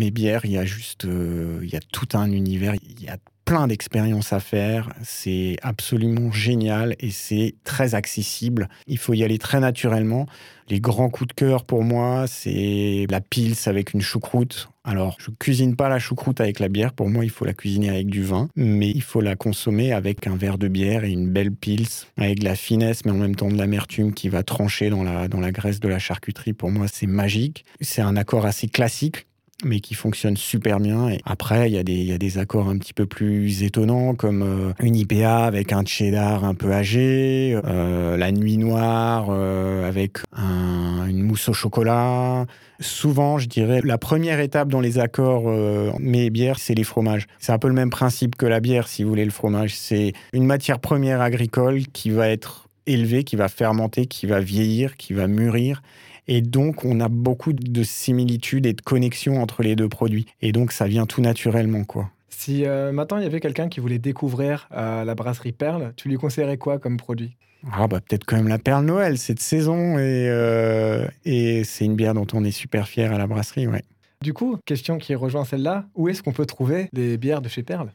il 0.43 0.51
y 0.51 0.57
a 0.57 0.65
juste, 0.65 1.05
euh, 1.05 1.59
il 1.63 1.69
y 1.69 1.75
a 1.75 1.79
tout 1.79 2.09
un 2.13 2.31
univers, 2.31 2.73
il 2.75 3.03
y 3.03 3.09
a 3.09 3.17
plein 3.51 3.67
d'expériences 3.67 4.31
à 4.31 4.39
faire. 4.39 4.93
C'est 5.03 5.57
absolument 5.61 6.31
génial 6.31 6.95
et 7.01 7.11
c'est 7.11 7.55
très 7.65 7.95
accessible. 7.95 8.69
Il 8.87 8.97
faut 8.97 9.13
y 9.13 9.25
aller 9.25 9.39
très 9.39 9.59
naturellement. 9.59 10.25
Les 10.69 10.79
grands 10.79 11.09
coups 11.09 11.27
de 11.27 11.33
cœur 11.33 11.65
pour 11.65 11.83
moi, 11.83 12.27
c'est 12.27 13.07
la 13.09 13.19
pils 13.19 13.57
avec 13.65 13.93
une 13.93 13.99
choucroute. 13.99 14.69
Alors, 14.85 15.17
je 15.19 15.31
cuisine 15.37 15.75
pas 15.75 15.89
la 15.89 15.99
choucroute 15.99 16.39
avec 16.39 16.59
la 16.59 16.69
bière. 16.69 16.93
Pour 16.93 17.09
moi, 17.09 17.25
il 17.25 17.29
faut 17.29 17.43
la 17.43 17.51
cuisiner 17.51 17.89
avec 17.89 18.07
du 18.07 18.23
vin, 18.23 18.47
mais 18.55 18.89
il 18.89 19.03
faut 19.03 19.19
la 19.19 19.35
consommer 19.35 19.91
avec 19.91 20.27
un 20.27 20.37
verre 20.37 20.57
de 20.57 20.69
bière 20.69 21.03
et 21.03 21.11
une 21.11 21.29
belle 21.29 21.51
pils 21.51 22.05
avec 22.15 22.39
de 22.39 22.45
la 22.45 22.55
finesse, 22.55 23.03
mais 23.03 23.11
en 23.11 23.17
même 23.17 23.35
temps 23.35 23.49
de 23.49 23.57
l'amertume 23.57 24.13
qui 24.13 24.29
va 24.29 24.43
trancher 24.43 24.89
dans 24.89 25.03
la, 25.03 25.27
dans 25.27 25.41
la 25.41 25.51
graisse 25.51 25.81
de 25.81 25.89
la 25.89 25.99
charcuterie. 25.99 26.53
Pour 26.53 26.71
moi, 26.71 26.87
c'est 26.87 27.05
magique. 27.05 27.65
C'est 27.81 28.01
un 28.01 28.15
accord 28.15 28.45
assez 28.45 28.69
classique 28.69 29.27
mais 29.63 29.79
qui 29.79 29.93
fonctionne 29.93 30.37
super 30.37 30.79
bien. 30.79 31.09
Et 31.09 31.19
après, 31.25 31.69
il 31.69 31.73
y, 31.75 31.77
a 31.77 31.83
des- 31.83 32.37
accords 32.37 32.69
un 32.69 32.77
petit 32.77 32.93
peu 32.93 33.05
plus 33.05 33.63
étonnants, 33.63 34.15
comme 34.15 34.41
euh, 34.41 34.73
une 34.81 34.95
IPA 34.95 35.45
avec 35.45 35.73
un 35.73 35.83
cheddar 35.85 36.45
un 36.45 36.53
peu 36.53 36.71
âgé, 36.71 37.59
euh, 37.65 38.15
la 38.15 38.31
nuit 38.31 38.57
noire 38.57 39.27
euh, 39.29 39.87
avec 39.87 40.19
un- 40.31 41.05
une 41.09 41.21
mousse 41.23 41.49
au 41.49 41.53
chocolat. 41.53 42.45
Souvent, 42.79 43.37
je 43.37 43.47
dirais, 43.47 43.81
la 43.83 43.97
première 43.97 44.39
étape 44.39 44.69
dans 44.69 44.79
les 44.79 44.97
accords 44.97 45.43
euh, 45.47 45.91
mais 45.99 46.29
bières, 46.29 46.57
c'est 46.57 46.73
les 46.73 46.83
fromages. 46.85 47.27
C'est 47.39 47.51
un 47.51 47.59
peu 47.59 47.67
le 47.67 47.73
même 47.73 47.89
principe 47.89 48.35
que 48.35 48.45
la 48.45 48.59
bière, 48.59 48.87
si 48.87 49.03
vous 49.03 49.09
voulez, 49.09 49.25
le 49.25 49.31
fromage. 49.31 49.75
C'est 49.75 50.13
une 50.33 50.45
matière 50.45 50.79
première 50.79 51.21
agricole 51.21 51.81
qui 51.93 52.09
va 52.09 52.29
être 52.29 52.69
élevée, 52.87 53.23
qui 53.23 53.35
va 53.35 53.47
fermenter, 53.49 54.05
qui 54.07 54.25
va 54.25 54.39
vieillir, 54.39 54.97
qui 54.97 55.13
va 55.13 55.27
mûrir. 55.27 55.81
Et 56.27 56.41
donc, 56.41 56.85
on 56.85 56.99
a 56.99 57.09
beaucoup 57.09 57.53
de 57.53 57.83
similitudes 57.83 58.65
et 58.65 58.73
de 58.73 58.81
connexions 58.81 59.41
entre 59.41 59.63
les 59.63 59.75
deux 59.75 59.89
produits. 59.89 60.25
Et 60.41 60.51
donc, 60.51 60.71
ça 60.71 60.87
vient 60.87 61.05
tout 61.05 61.21
naturellement, 61.21 61.83
quoi. 61.83 62.09
Si 62.29 62.65
euh, 62.65 62.91
maintenant 62.91 63.17
il 63.17 63.23
y 63.23 63.27
avait 63.27 63.39
quelqu'un 63.39 63.69
qui 63.69 63.79
voulait 63.79 63.99
découvrir 63.99 64.67
euh, 64.71 65.03
la 65.03 65.13
brasserie 65.13 65.51
Perle, 65.51 65.93
tu 65.95 66.09
lui 66.09 66.17
conseillerais 66.17 66.57
quoi 66.57 66.79
comme 66.79 66.97
produit? 66.97 67.35
Ah, 67.71 67.87
bah, 67.87 67.99
peut-être 67.99 68.25
quand 68.25 68.35
même 68.35 68.47
la 68.47 68.57
Perle 68.57 68.85
Noël, 68.85 69.19
c'est 69.19 69.35
de 69.35 69.39
saison 69.39 69.99
et, 69.99 70.27
euh, 70.27 71.05
et 71.23 71.63
c'est 71.63 71.85
une 71.85 71.95
bière 71.95 72.15
dont 72.15 72.25
on 72.33 72.43
est 72.43 72.51
super 72.51 72.87
fier 72.87 73.13
à 73.13 73.19
la 73.19 73.27
brasserie, 73.27 73.67
ouais. 73.67 73.83
Du 74.23 74.33
coup, 74.33 74.57
question 74.65 74.97
qui 74.97 75.13
rejoint 75.13 75.45
celle-là, 75.45 75.85
où 75.93 76.09
est-ce 76.09 76.23
qu'on 76.23 76.31
peut 76.31 76.47
trouver 76.47 76.89
les 76.93 77.17
bières 77.17 77.41
de 77.41 77.49
chez 77.49 77.61
Perle? 77.61 77.91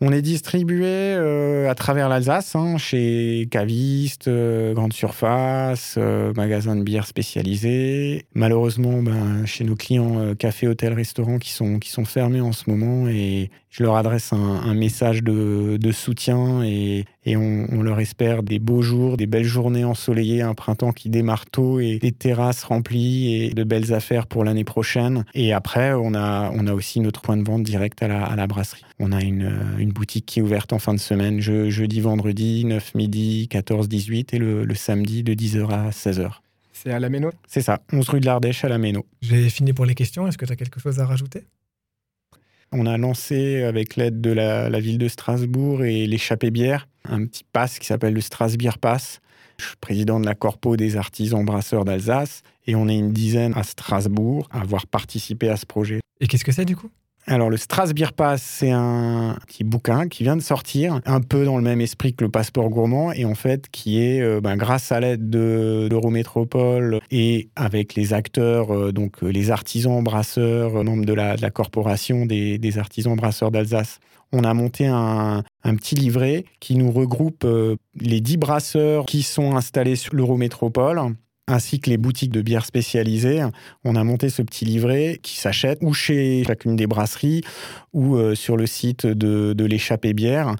On 0.00 0.12
est 0.12 0.22
distribué 0.22 0.86
euh, 0.86 1.70
à 1.70 1.74
travers 1.74 2.08
l'Alsace, 2.08 2.56
hein, 2.56 2.78
chez 2.78 3.46
cavistes, 3.50 4.26
euh, 4.26 4.74
grandes 4.74 4.92
surfaces, 4.92 5.94
euh, 5.98 6.32
de 6.32 6.82
bières 6.82 7.06
spécialisés. 7.06 8.26
Malheureusement, 8.34 9.02
ben, 9.02 9.46
chez 9.46 9.62
nos 9.62 9.76
clients 9.76 10.18
euh, 10.18 10.34
cafés, 10.34 10.66
hôtels, 10.66 10.94
restaurants 10.94 11.38
qui 11.38 11.52
sont, 11.52 11.78
fermés 12.04 12.40
en 12.40 12.52
ce 12.52 12.68
moment 12.68 13.08
et 13.08 13.50
je 13.70 13.82
leur 13.84 13.96
adresse 13.96 14.32
un, 14.32 14.36
un 14.36 14.74
message 14.74 15.22
de, 15.22 15.78
de 15.80 15.92
soutien 15.92 16.64
et, 16.64 17.04
Et 17.26 17.36
on, 17.36 17.82
leur 17.82 18.00
espère 18.00 18.42
des 18.42 18.58
beaux 18.58 18.82
jours, 18.82 19.16
des 19.16 19.26
belles 19.26 19.44
journées 19.44 19.84
ensoleillées, 19.84 20.42
un 20.42 20.54
printemps 20.54 20.92
qui 20.92 21.08
démarre 21.08 21.46
tôt 21.46 21.80
et 21.80 21.98
des 21.98 22.12
terrasses 22.12 22.64
remplies 22.64 23.34
et 23.34 23.50
de 23.54 23.64
belles 23.64 23.94
affaires 23.94 24.26
pour 24.26 24.44
l'année 24.44 24.64
prochaine. 24.64 25.24
Et 25.34 25.52
après, 25.52 25.92
on 25.94 26.14
a, 26.14 26.50
on 26.54 26.66
a 26.66 26.74
aussi 26.74 27.00
notre 27.00 27.20
point 27.20 27.36
de 27.36 27.44
vente 27.44 27.62
direct 27.62 28.02
à 28.02 28.08
la, 28.08 28.24
à 28.24 28.36
la 28.36 28.46
brasserie. 28.46 28.84
On 28.98 29.12
a 29.12 29.22
une, 29.22 29.50
une, 29.78 29.92
boutique 29.92 30.26
qui 30.26 30.40
est 30.40 30.42
ouverte 30.42 30.72
en 30.72 30.78
fin 30.78 30.92
de 30.92 31.00
semaine, 31.00 31.40
jeudi, 31.40 32.00
vendredi, 32.00 32.64
9 32.64 32.94
midi, 32.94 33.48
14, 33.48 33.88
18 33.88 34.34
et 34.34 34.38
le, 34.38 34.64
le 34.64 34.74
samedi 34.74 35.22
de 35.22 35.34
10h 35.34 35.68
à 35.70 35.90
16h. 35.90 36.30
C'est 36.72 36.90
à 36.90 36.98
la 36.98 37.08
Méno? 37.08 37.30
C'est 37.46 37.62
ça, 37.62 37.80
11 37.92 38.08
rue 38.10 38.20
de 38.20 38.26
l'Ardèche 38.26 38.64
à 38.64 38.68
la 38.68 38.76
Méno. 38.78 39.06
J'ai 39.22 39.48
fini 39.48 39.72
pour 39.72 39.86
les 39.86 39.94
questions. 39.94 40.26
Est-ce 40.26 40.36
que 40.36 40.44
tu 40.44 40.52
as 40.52 40.56
quelque 40.56 40.80
chose 40.80 41.00
à 41.00 41.06
rajouter? 41.06 41.44
On 42.72 42.86
a 42.86 42.98
lancé, 42.98 43.62
avec 43.62 43.94
l'aide 43.94 44.20
de 44.20 44.30
la, 44.32 44.68
ville 44.80 44.98
de 44.98 45.06
Strasbourg 45.06 45.84
et 45.84 46.06
l'échappée 46.06 46.50
bière, 46.50 46.88
un 47.08 47.26
petit 47.26 47.44
pass 47.52 47.78
qui 47.78 47.86
s'appelle 47.86 48.14
le 48.14 48.20
Strasbier 48.20 48.70
Pass. 48.80 49.20
Je 49.58 49.66
suis 49.66 49.76
président 49.76 50.18
de 50.18 50.26
la 50.26 50.34
Corpo 50.34 50.76
des 50.76 50.96
artisans 50.96 51.44
brasseurs 51.44 51.84
d'Alsace 51.84 52.42
et 52.66 52.74
on 52.74 52.88
est 52.88 52.98
une 52.98 53.12
dizaine 53.12 53.52
à 53.56 53.62
Strasbourg 53.62 54.48
à 54.50 54.60
avoir 54.60 54.86
participé 54.86 55.48
à 55.48 55.56
ce 55.56 55.66
projet. 55.66 56.00
Et 56.20 56.26
qu'est-ce 56.26 56.44
que 56.44 56.52
c'est 56.52 56.64
du 56.64 56.76
coup? 56.76 56.90
Alors, 57.26 57.48
le 57.48 57.56
Strasbourg 57.56 58.12
Pass, 58.12 58.42
c'est 58.42 58.70
un 58.70 59.38
petit 59.46 59.64
bouquin 59.64 60.08
qui 60.08 60.24
vient 60.24 60.36
de 60.36 60.42
sortir, 60.42 61.00
un 61.06 61.20
peu 61.22 61.46
dans 61.46 61.56
le 61.56 61.62
même 61.62 61.80
esprit 61.80 62.12
que 62.12 62.22
le 62.22 62.30
passeport 62.30 62.68
gourmand, 62.68 63.12
et 63.12 63.24
en 63.24 63.34
fait, 63.34 63.70
qui 63.70 63.98
est, 63.98 64.20
euh, 64.20 64.42
ben, 64.42 64.56
grâce 64.56 64.92
à 64.92 65.00
l'aide 65.00 65.30
de 65.30 65.88
l'Eurométropole 65.90 67.00
et 67.10 67.48
avec 67.56 67.94
les 67.94 68.12
acteurs, 68.12 68.74
euh, 68.74 68.92
donc 68.92 69.22
euh, 69.22 69.28
les 69.28 69.50
artisans 69.50 70.04
brasseurs, 70.04 70.84
membres 70.84 71.06
de 71.06 71.14
la, 71.14 71.36
corporation 71.50 72.26
des, 72.26 72.78
artisans 72.78 73.16
brasseurs 73.16 73.50
d'Alsace, 73.50 74.00
on 74.32 74.44
a 74.44 74.54
monté 74.54 74.86
un, 74.86 75.42
petit 75.62 75.94
livret 75.94 76.44
qui 76.60 76.76
nous 76.76 76.90
regroupe 76.90 77.46
les 77.94 78.20
dix 78.20 78.36
brasseurs 78.36 79.06
qui 79.06 79.22
sont 79.22 79.56
installés 79.56 79.96
sur 79.96 80.14
l'Eurométropole 80.14 81.14
ainsi 81.46 81.80
que 81.80 81.90
les 81.90 81.96
boutiques 81.96 82.32
de 82.32 82.42
bières 82.42 82.64
spécialisées. 82.64 83.42
On 83.84 83.96
a 83.96 84.04
monté 84.04 84.28
ce 84.28 84.42
petit 84.42 84.64
livret 84.64 85.18
qui 85.22 85.36
s'achète 85.36 85.78
ou 85.82 85.92
chez 85.92 86.44
chacune 86.46 86.76
des 86.76 86.86
brasseries 86.86 87.42
ou 87.92 88.16
euh, 88.16 88.34
sur 88.34 88.56
le 88.56 88.66
site 88.66 89.06
de, 89.06 89.64
l'échappée 89.64 90.14
bière 90.14 90.54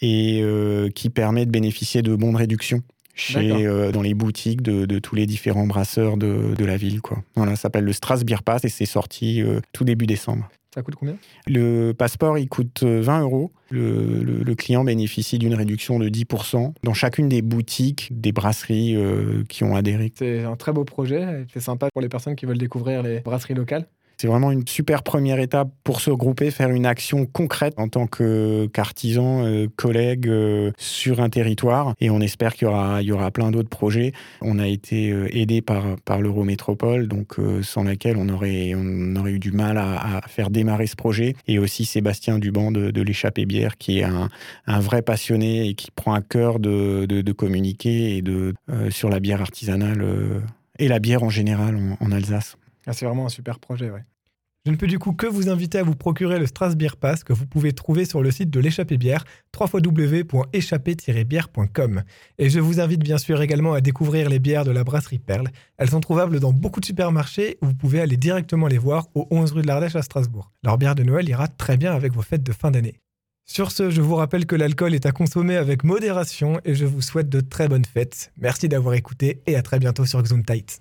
et 0.00 0.40
euh, 0.42 0.90
qui 0.90 1.10
permet 1.10 1.44
de 1.46 1.50
bénéficier 1.50 2.02
de 2.02 2.14
bons 2.14 2.32
de 2.32 2.38
réduction 2.38 2.82
chez, 3.14 3.50
euh, 3.66 3.90
dans 3.90 4.02
les 4.02 4.14
boutiques 4.14 4.62
de, 4.62 4.98
tous 5.00 5.16
les 5.16 5.26
différents 5.26 5.66
brasseurs 5.66 6.16
de, 6.16 6.64
la 6.64 6.76
ville. 6.76 7.00
Quoi. 7.00 7.22
Voilà, 7.34 7.56
ça 7.56 7.62
s'appelle 7.62 7.84
le 7.84 7.92
Strasbourg 7.92 8.42
Pass 8.44 8.64
et 8.64 8.68
c'est 8.68 8.86
sorti 8.86 9.42
tout 9.72 9.84
début 9.84 10.06
décembre. 10.06 10.48
Ça 10.74 10.82
coûte 10.82 10.96
combien? 10.96 11.16
Le 11.46 11.92
passeport, 11.92 12.36
il 12.36 12.48
coûte 12.48 12.82
20 12.82 13.22
euros. 13.22 13.52
Le, 13.70 14.54
client 14.54 14.84
bénéficie 14.84 15.38
d'une 15.38 15.54
réduction 15.54 15.98
de 15.98 16.08
10% 16.08 16.72
dans 16.82 16.94
chacune 16.94 17.28
des 17.28 17.42
boutiques, 17.42 18.08
des 18.10 18.32
brasseries 18.32 18.96
euh, 18.96 19.44
qui 19.48 19.62
ont 19.64 19.76
adhéré. 19.76 20.12
C'est 20.14 20.44
un 20.44 20.56
très 20.56 20.72
beau 20.72 20.84
projet. 20.84 21.46
C'est 21.52 21.60
sympa 21.60 21.88
pour 21.92 22.02
les 22.02 22.08
personnes 22.08 22.34
qui 22.34 22.44
veulent 22.44 22.58
découvrir 22.58 23.02
les 23.02 23.20
brasseries 23.20 23.54
locales. 23.54 23.86
C'est 24.20 24.26
vraiment 24.26 24.50
une 24.50 24.66
super 24.66 25.04
première 25.04 25.38
étape 25.38 25.70
pour 25.84 26.00
se 26.00 26.10
regrouper, 26.10 26.50
faire 26.50 26.70
une 26.70 26.86
action 26.86 27.24
concrète 27.24 27.74
en 27.76 27.88
tant 27.88 28.08
qu'artisan, 28.08 29.44
euh, 29.44 29.68
collègue 29.76 30.26
euh, 30.26 30.72
sur 30.76 31.20
un 31.20 31.28
territoire. 31.28 31.94
Et 32.00 32.10
on 32.10 32.20
espère 32.20 32.54
qu'il 32.54 32.66
y 32.66 32.68
aura, 32.68 33.00
y 33.00 33.12
aura 33.12 33.30
plein 33.30 33.52
d'autres 33.52 33.68
projets. 33.68 34.12
On 34.42 34.58
a 34.58 34.66
été 34.66 35.12
euh, 35.12 35.28
aidé 35.30 35.62
par, 35.62 35.84
l'Eurométropole, 36.18 37.06
donc 37.06 37.36
sans 37.62 37.84
laquelle 37.84 38.16
on 38.16 38.28
aurait, 38.28 38.74
on 38.74 39.14
aurait 39.14 39.32
eu 39.32 39.38
du 39.38 39.52
mal 39.52 39.78
à, 39.78 40.20
faire 40.26 40.50
démarrer 40.50 40.88
ce 40.88 40.96
projet. 40.96 41.36
Et 41.46 41.60
aussi 41.60 41.84
Sébastien 41.84 42.40
Duban 42.40 42.72
de, 42.72 42.90
de 42.90 43.02
l'échappée 43.02 43.46
bière, 43.46 43.76
qui 43.76 44.00
est 44.00 44.04
un, 44.04 44.28
vrai 44.66 45.02
passionné 45.02 45.68
et 45.68 45.74
qui 45.74 45.92
prend 45.92 46.14
à 46.14 46.22
cœur 46.22 46.58
de, 46.58 47.06
de, 47.06 47.32
communiquer 47.32 48.16
et 48.16 48.22
de, 48.22 48.54
sur 48.90 49.10
la 49.10 49.20
bière 49.20 49.42
artisanale 49.42 50.04
et 50.80 50.88
la 50.88 50.98
bière 50.98 51.22
en 51.22 51.30
général 51.30 51.78
en 52.00 52.10
Alsace. 52.10 52.56
Ah, 52.88 52.92
c'est 52.94 53.04
vraiment 53.04 53.26
un 53.26 53.28
super 53.28 53.58
projet. 53.58 53.92
Je 54.64 54.70
ne 54.70 54.76
peux 54.76 54.86
du 54.86 54.98
coup 54.98 55.12
que 55.12 55.26
vous 55.26 55.50
inviter 55.50 55.76
à 55.78 55.82
vous 55.82 55.94
procurer 55.94 56.38
le 56.38 56.46
Strasbourg 56.46 56.96
Pass 56.96 57.22
que 57.22 57.34
vous 57.34 57.46
pouvez 57.46 57.74
trouver 57.74 58.06
sur 58.06 58.22
le 58.22 58.30
site 58.30 58.48
de 58.48 58.60
l'échappée 58.60 58.96
bière, 58.96 59.26
www.échappée-bière.com. 59.58 62.02
Et 62.38 62.48
je 62.48 62.60
vous 62.60 62.80
invite 62.80 63.00
bien 63.00 63.18
sûr 63.18 63.42
également 63.42 63.74
à 63.74 63.82
découvrir 63.82 64.30
les 64.30 64.38
bières 64.38 64.64
de 64.64 64.70
la 64.70 64.84
brasserie 64.84 65.18
Perle. 65.18 65.50
Elles 65.76 65.90
sont 65.90 66.00
trouvables 66.00 66.40
dans 66.40 66.54
beaucoup 66.54 66.80
de 66.80 66.86
supermarchés 66.86 67.58
où 67.60 67.66
vous 67.66 67.74
pouvez 67.74 68.00
aller 68.00 68.16
directement 68.16 68.68
les 68.68 68.78
voir 68.78 69.08
au 69.14 69.26
11 69.30 69.52
rue 69.52 69.60
de 69.62 69.66
l'Ardèche 69.66 69.96
à 69.96 70.00
Strasbourg. 70.00 70.50
Leur 70.64 70.78
bière 70.78 70.94
de 70.94 71.02
Noël 71.02 71.28
ira 71.28 71.46
très 71.46 71.76
bien 71.76 71.92
avec 71.92 72.14
vos 72.14 72.22
fêtes 72.22 72.42
de 72.42 72.52
fin 72.52 72.70
d'année. 72.70 72.94
Sur 73.44 73.70
ce, 73.70 73.90
je 73.90 74.00
vous 74.00 74.14
rappelle 74.14 74.46
que 74.46 74.56
l'alcool 74.56 74.94
est 74.94 75.04
à 75.04 75.12
consommer 75.12 75.56
avec 75.56 75.84
modération 75.84 76.58
et 76.64 76.74
je 76.74 76.86
vous 76.86 77.02
souhaite 77.02 77.28
de 77.28 77.40
très 77.40 77.68
bonnes 77.68 77.84
fêtes. 77.84 78.32
Merci 78.38 78.70
d'avoir 78.70 78.94
écouté 78.94 79.42
et 79.46 79.56
à 79.56 79.62
très 79.62 79.78
bientôt 79.78 80.06
sur 80.06 80.22
Tight. 80.22 80.80